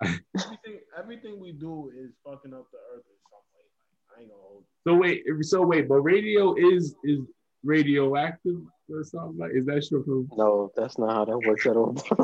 Everything, 0.02 0.80
everything 0.98 1.40
we 1.40 1.52
do 1.52 1.92
is 1.96 2.10
fucking 2.26 2.52
up 2.52 2.66
the 2.72 2.78
earth 2.92 3.04
in 3.06 3.18
some 3.30 3.44
way. 3.54 3.62
Like, 3.78 4.18
I 4.18 4.20
ain't 4.22 4.30
gonna 4.30 4.42
hold. 4.42 4.64
So 4.82 4.94
wait, 4.96 5.22
so 5.42 5.62
wait, 5.64 5.86
but 5.88 6.00
radio 6.00 6.56
is 6.56 6.96
is 7.04 7.20
radioactive 7.62 8.62
or 8.90 9.04
something 9.04 9.38
like? 9.38 9.52
Is 9.54 9.66
that 9.66 9.86
true? 9.88 10.02
From 10.02 10.28
No, 10.36 10.72
that's 10.76 10.98
not 10.98 11.12
how 11.12 11.24
that 11.26 11.38
works 11.46 11.64
at 11.66 11.76
all. 11.76 11.94
I, 12.10 12.16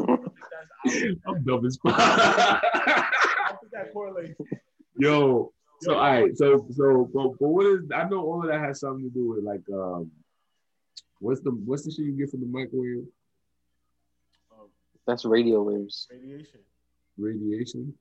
don't, 0.91 1.19
I'm 1.29 1.45
dumb 1.45 1.65
as 1.65 1.79
fuck. 1.81 1.95
I 1.97 2.61
think 3.61 3.71
that 3.73 3.93
correlates. 3.93 4.35
Yo, 4.97 5.53
so 5.81 5.95
all 5.95 6.01
right, 6.01 6.37
so 6.37 6.67
so 6.73 7.09
but, 7.13 7.39
but 7.39 7.49
what 7.49 7.67
is 7.67 7.81
I 7.95 8.09
know 8.09 8.21
all 8.23 8.43
of 8.43 8.49
that 8.51 8.61
has 8.61 8.81
something 8.81 9.05
to 9.05 9.11
do 9.11 9.29
with 9.31 9.45
like 9.45 9.63
um 9.73 10.11
what's 11.21 11.41
the 11.41 11.51
what's 11.51 11.85
the 11.85 11.91
shit 11.91 12.07
you 12.07 12.13
get 12.13 12.31
from 12.31 12.41
the 12.41 12.47
microwave 12.47 13.05
Um, 14.53 14.69
that's 15.07 15.25
radio 15.25 15.63
waves. 15.63 16.09
radiation, 16.11 16.61
radiation? 17.17 17.95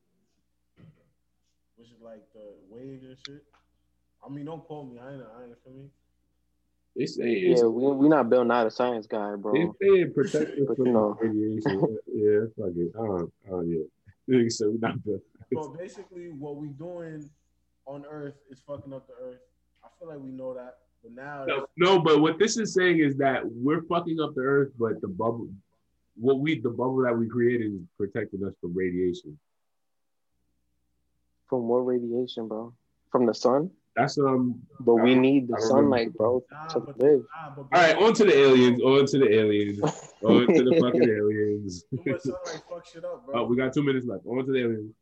which 1.76 1.88
is 1.90 2.02
like 2.02 2.24
the 2.34 2.42
waves 2.70 3.04
and 3.04 3.18
shit. 3.26 3.44
I 4.26 4.30
mean, 4.30 4.46
don't 4.46 4.64
quote 4.66 4.92
me. 4.92 5.00
I 5.00 5.14
ain't. 5.14 5.22
I 5.22 5.44
ain't 5.44 5.64
feel 5.64 5.74
me. 5.74 5.90
They 6.96 7.06
say 7.06 7.24
it's 7.32 7.62
Yeah, 7.62 7.68
we 7.68 7.92
we 7.94 8.10
not 8.10 8.30
Bill 8.30 8.44
Nye 8.44 8.64
the 8.64 8.72
Science 8.72 9.06
Guy, 9.06 9.36
bro. 9.36 9.54
they 9.54 9.66
say 9.66 10.02
it 10.02 10.16
protects 10.16 10.52
us 10.60 10.68
But 10.68 10.78
from 10.78 10.88
you 10.88 10.94
know. 10.94 11.18
radiation. 11.22 11.80
yeah, 12.08 12.40
fuck 12.58 12.74
it. 12.76 12.92
Oh, 12.98 13.32
oh 13.52 13.62
yeah. 13.62 13.84
Nigga 14.30 14.52
said 14.52 14.68
we 14.72 14.78
not 14.80 14.96
the 15.06 15.22
But 15.52 15.78
basically, 15.78 16.32
what 16.32 16.56
we 16.58 16.70
doing 16.70 17.30
on 17.88 18.06
Earth 18.10 18.36
is 18.52 18.60
fucking 18.68 18.94
up 18.94 19.08
the 19.08 19.14
Earth. 19.14 19.40
I 19.84 19.88
feel 20.00 20.10
like 20.10 20.20
we 20.20 20.30
know 20.32 20.54
that, 20.54 20.78
but 21.02 21.14
now 21.14 21.46
no, 21.48 21.66
no, 21.78 22.00
but 22.00 22.20
what 22.22 22.38
this 22.38 22.58
is 22.58 22.74
saying 22.74 23.00
is 23.00 23.16
that 23.18 23.42
we're 23.46 23.82
fucking 23.84 24.20
up 24.20 24.36
the 24.36 24.42
earth, 24.42 24.72
but 24.78 25.00
the 25.02 25.08
bubble 25.08 25.48
what 26.20 26.40
we 26.40 26.60
the 26.60 26.70
bubble 26.70 27.04
that 27.04 27.14
we 27.18 27.28
created 27.28 27.74
is 27.74 27.82
protecting 27.98 28.44
us 28.44 28.54
from 28.60 28.74
radiation. 28.76 29.38
From 31.48 31.68
what 31.68 31.86
radiation, 31.86 32.48
bro? 32.48 32.74
From 33.12 33.26
the 33.26 33.34
sun? 33.34 33.70
That's 33.96 34.18
um. 34.18 34.62
But 34.80 34.96
we 34.96 35.16
need 35.16 35.48
the 35.48 35.56
I 35.56 35.60
don't 35.60 35.70
sunlight, 35.70 36.14
bro, 36.14 36.44
Nah, 36.52 36.66
to 36.68 36.80
but- 36.82 37.00
live. 37.00 37.24
Nah, 37.36 37.56
but 37.56 37.62
All 37.78 37.82
right, 37.88 37.96
on 37.98 38.14
to 38.16 38.26
the 38.26 38.38
aliens. 38.38 38.82
On 38.82 39.06
to 39.06 39.18
the 39.20 39.34
aliens. 39.34 39.80
On 40.24 40.48
to 40.48 40.64
the 40.64 40.76
fucking 40.82 41.04
aliens. 41.04 41.84
Too 41.90 42.02
much 42.12 42.22
sunlight 42.22 42.62
fuck 42.70 42.86
shit 42.86 43.06
up, 43.06 43.26
bro. 43.26 43.42
Oh, 43.42 43.44
we 43.46 43.56
got 43.56 43.74
two 43.74 43.84
minutes 43.84 44.06
left. 44.06 44.26
On 44.26 44.46
to 44.46 44.52
the 44.52 44.60
aliens. 44.60 44.94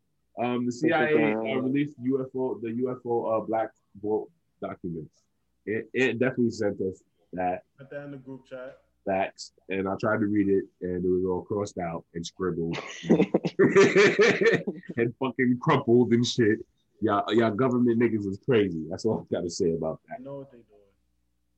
Um, 0.41 0.65
the 0.65 0.71
CIA 0.71 1.33
uh, 1.33 1.37
released 1.37 1.95
UFO, 2.03 2.61
the 2.61 2.69
UFO 2.83 3.37
uh, 3.37 3.45
black 3.45 3.69
book 3.95 4.29
documents. 4.61 5.23
It, 5.65 5.89
it 5.93 6.19
definitely 6.19 6.51
sent 6.51 6.79
us 6.81 7.01
that 7.33 7.63
Put 7.77 7.89
that 7.89 8.03
in 8.05 8.11
the 8.11 8.17
group 8.17 8.45
chat. 8.47 8.77
facts, 9.05 9.53
and 9.69 9.87
I 9.87 9.95
tried 9.99 10.19
to 10.19 10.27
read 10.27 10.47
it, 10.49 10.65
and 10.81 11.03
it 11.03 11.09
was 11.09 11.25
all 11.25 11.41
crossed 11.41 11.77
out 11.77 12.03
and 12.13 12.25
scribbled 12.25 12.77
and 13.09 15.13
fucking 15.19 15.57
crumpled 15.61 16.11
and 16.11 16.25
shit. 16.25 16.59
Y'all, 17.01 17.23
y'all 17.33 17.51
government 17.51 17.99
niggas 17.99 18.25
is 18.25 18.39
crazy. 18.45 18.85
That's 18.89 19.05
all 19.05 19.25
I 19.29 19.33
gotta 19.33 19.49
say 19.49 19.73
about 19.73 19.99
that. 20.07 20.19
They 20.19 20.23
know 20.23 20.37
what 20.37 20.51
they 20.51 20.57
doing. 20.57 20.65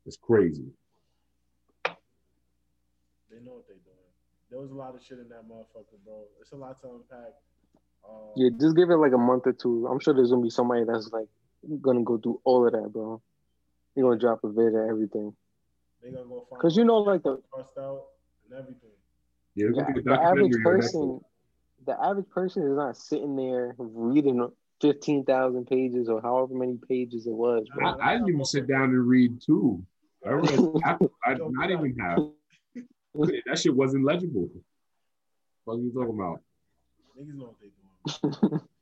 It's 0.05 0.17
crazy. 0.17 0.65
They 1.85 3.39
know 3.43 3.53
what 3.53 3.67
they 3.67 3.73
doing. 3.73 3.83
There 4.49 4.59
was 4.59 4.71
a 4.71 4.75
lot 4.75 4.95
of 4.95 5.03
shit 5.03 5.19
in 5.19 5.29
that 5.29 5.47
motherfucker, 5.47 5.97
bro. 6.05 6.23
It's 6.41 6.51
a 6.51 6.55
lot 6.55 6.79
to 6.81 6.87
unpack. 6.87 7.33
Um, 8.05 8.11
Yeah, 8.35 8.49
just 8.59 8.75
give 8.75 8.89
it 8.89 8.97
like 8.97 9.13
a 9.13 9.17
month 9.17 9.43
or 9.47 9.53
two. 9.53 9.87
I'm 9.87 9.99
sure 9.99 10.13
there's 10.13 10.29
gonna 10.31 10.41
be 10.43 10.49
somebody 10.49 10.83
that's 10.85 11.09
like 11.11 11.27
gonna 11.81 12.03
go 12.03 12.17
through 12.17 12.41
all 12.43 12.65
of 12.65 12.73
that, 12.73 12.91
bro. 12.91 13.21
You're 13.95 14.07
gonna 14.09 14.19
drop 14.19 14.43
a 14.43 14.49
vid 14.49 14.75
of 14.75 14.89
everything. 14.89 15.35
They 16.01 16.11
gonna 16.11 16.25
go 16.27 16.45
find 16.49 16.61
'Cause 16.61 16.77
you 16.77 16.85
know, 16.85 16.97
like, 16.99 17.23
the- 17.23 17.41
trust 17.53 17.77
out 17.77 18.03
and 18.45 18.53
everything. 18.59 18.91
Yeah, 19.55 19.67
The, 19.67 19.73
gonna 19.73 19.93
be 19.93 19.99
a 19.99 20.03
the 20.03 20.11
average 20.13 20.51
documentary 20.51 20.55
on 20.55 20.61
Netflix. 20.61 20.81
person, 20.81 21.21
the 21.85 22.03
average 22.03 22.29
person 22.29 22.63
is 22.63 22.75
not 22.75 22.97
sitting 22.97 23.35
there 23.35 23.75
reading 23.77 24.51
fifteen 24.79 25.25
thousand 25.25 25.65
pages 25.65 26.07
or 26.09 26.21
however 26.21 26.53
many 26.53 26.77
pages 26.87 27.25
it 27.25 27.33
was, 27.33 27.67
bro. 27.73 27.85
I, 27.87 28.09
I 28.09 28.13
didn't 28.13 28.29
even 28.29 28.45
sit 28.45 28.67
down 28.67 28.89
and 28.91 29.07
read 29.07 29.41
two. 29.41 29.83
I 30.25 30.33
read 30.33 30.43
half, 30.83 31.01
I, 31.25 31.33
not 31.33 31.71
even 31.71 31.97
half. 31.97 32.19
That 33.47 33.57
shit 33.57 33.75
wasn't 33.75 34.03
legible. 34.05 34.47
What 35.63 35.75
are 35.75 35.81
you 35.81 35.91
talking 35.91 36.13
about? 36.13 36.41
Niggas 37.17 37.33
know 37.33 37.45
what 37.45 37.59
they 37.59 37.65
doing. 37.67 37.86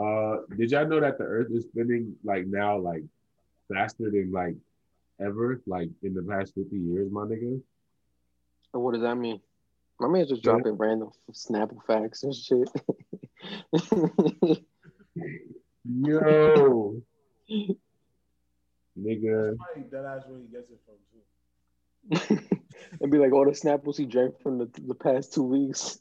Uh, 0.00 0.38
did 0.56 0.70
y'all 0.70 0.86
know 0.86 1.00
that 1.00 1.18
the 1.18 1.24
Earth 1.24 1.48
is 1.52 1.64
spinning 1.64 2.16
like 2.24 2.46
now, 2.46 2.78
like 2.78 3.02
faster 3.70 4.10
than 4.10 4.32
like 4.32 4.56
ever, 5.20 5.60
like 5.66 5.90
in 6.02 6.14
the 6.14 6.22
past 6.22 6.54
fifty 6.54 6.78
years, 6.78 7.12
my 7.12 7.22
nigga? 7.22 7.60
So 8.72 8.78
what 8.78 8.94
does 8.94 9.02
that 9.02 9.16
mean? 9.16 9.40
My 10.00 10.08
man's 10.08 10.30
just 10.30 10.42
dropping 10.42 10.78
random 10.78 11.10
Snapple 11.32 11.84
facts 11.86 12.22
and 12.22 12.34
shit. 12.34 12.70
Yo, 15.84 17.02
nigga. 18.98 19.56
Probably 19.58 19.82
that 19.90 20.04
ass 20.06 20.22
where 20.26 20.40
he 20.40 20.46
gets 20.50 20.70
it 20.70 20.80
from 20.86 20.96
too. 21.12 22.48
It'd 23.00 23.10
be 23.10 23.18
like 23.18 23.32
all 23.32 23.44
the 23.44 23.50
Snapples 23.50 23.98
he 23.98 24.06
drank 24.06 24.40
from 24.40 24.56
the, 24.58 24.70
the 24.86 24.94
past 24.94 25.34
two 25.34 25.44
weeks. 25.44 25.98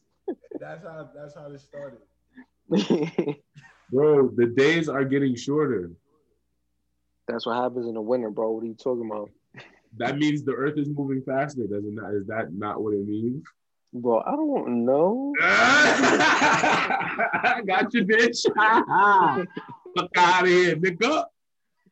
That's 0.60 0.84
how 0.84 1.10
that's 1.14 1.36
how 1.36 1.50
this 1.50 1.64
started. 1.64 2.00
Bro, 3.92 4.30
the 4.36 4.48
days 4.56 4.88
are 4.88 5.04
getting 5.04 5.36
shorter. 5.36 5.92
That's 7.28 7.46
what 7.46 7.62
happens 7.62 7.88
in 7.88 7.94
the 7.94 8.02
winter, 8.02 8.30
bro. 8.30 8.52
What 8.52 8.64
are 8.64 8.68
you 8.68 8.74
talking 8.74 9.10
about? 9.10 9.30
That 9.98 10.18
means 10.18 10.44
the 10.44 10.54
Earth 10.54 10.78
is 10.78 10.88
moving 10.88 11.22
faster. 11.22 11.68
doesn't 11.68 12.00
Is 12.14 12.28
that 12.28 12.54
not 12.54 12.82
what 12.82 12.94
it 12.94 13.06
means? 13.06 13.44
Bro, 13.94 14.22
I 14.22 14.32
don't 14.32 14.86
know. 14.86 15.34
got 17.66 17.94
you, 17.94 18.06
bitch. 18.06 18.46
Fuck 19.98 20.10
out 20.18 20.44
of 20.44 20.50
here, 20.50 20.78
nigga. 20.78 21.26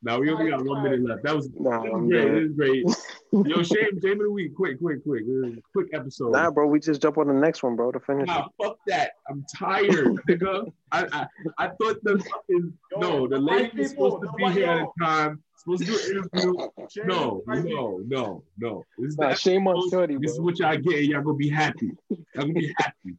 Now 0.01 0.17
we 0.19 0.31
only 0.31 0.49
got 0.49 0.63
one 0.63 0.81
minute 0.83 1.01
left. 1.03 1.23
That 1.23 1.35
was, 1.35 1.49
Nah, 1.59 1.83
that 1.83 1.91
was 1.91 2.07
great. 2.07 2.11
good. 2.11 2.37
It 2.37 2.85
was 2.85 2.95
great. 3.33 3.47
Yo, 3.49 3.63
shame, 3.63 4.01
shame 4.01 4.13
of 4.13 4.19
the 4.19 4.31
week. 4.31 4.55
Quick, 4.55 4.79
quick, 4.79 5.03
quick. 5.03 5.25
This 5.27 5.35
is 5.35 5.57
a 5.57 5.61
Quick 5.73 5.87
episode. 5.93 6.31
Nah, 6.31 6.49
bro, 6.51 6.67
we 6.67 6.79
just 6.79 7.01
jump 7.01 7.17
on 7.17 7.27
the 7.27 7.33
next 7.33 7.63
one, 7.63 7.75
bro, 7.75 7.91
to 7.91 7.99
finish. 7.99 8.27
Nah, 8.27 8.47
fuck 8.61 8.77
that. 8.87 9.11
I'm 9.29 9.45
tired, 9.57 10.05
nigga. 10.29 10.71
I, 10.93 11.05
I 11.11 11.27
I 11.57 11.67
thought 11.67 12.01
the 12.03 12.17
fucking 12.17 12.73
Yo, 12.93 12.99
no, 12.99 13.27
the 13.27 13.41
white 13.41 13.63
lady 13.75 13.79
was 13.81 13.89
supposed 13.91 14.21
to 14.23 14.31
be 14.37 14.43
white- 14.43 14.55
here 14.55 14.67
at 14.67 14.81
a 14.81 14.87
time. 15.03 15.43
Supposed 15.57 15.85
to 15.85 15.87
do 15.87 15.93
an 15.93 16.23
interview. 16.33 16.67
Shame 16.89 17.07
No, 17.07 17.43
no, 17.47 18.01
no, 18.07 18.43
no. 18.57 18.83
This 18.97 19.09
is 19.09 19.17
Nah, 19.17 19.29
the 19.31 19.35
shame 19.35 19.67
on 19.67 19.75
episode. 19.77 19.91
Shorty, 19.91 20.17
This 20.17 20.31
is 20.31 20.39
what 20.39 20.57
y'all 20.59 20.77
get, 20.77 21.03
y'all 21.03 21.21
gonna 21.21 21.35
be 21.35 21.49
happy. 21.49 21.91
Y'all 22.09 22.19
gonna 22.37 22.53
be 22.53 22.73
happy. 22.77 23.15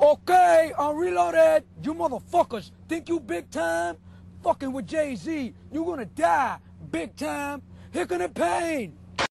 Okay, 0.00 0.72
I'm 0.78 0.96
reloaded. 0.96 1.64
You 1.82 1.94
motherfuckers 1.94 2.70
think 2.88 3.08
you 3.08 3.18
big 3.18 3.50
time? 3.50 3.96
Fucking 4.48 4.72
with 4.72 4.86
Jay 4.86 5.14
Z, 5.14 5.52
You're 5.70 5.84
gonna 5.84 6.06
die 6.06 6.56
big 6.90 7.14
time. 7.16 7.60
Hick 7.90 8.12
and 8.12 8.34
pain. 8.34 8.96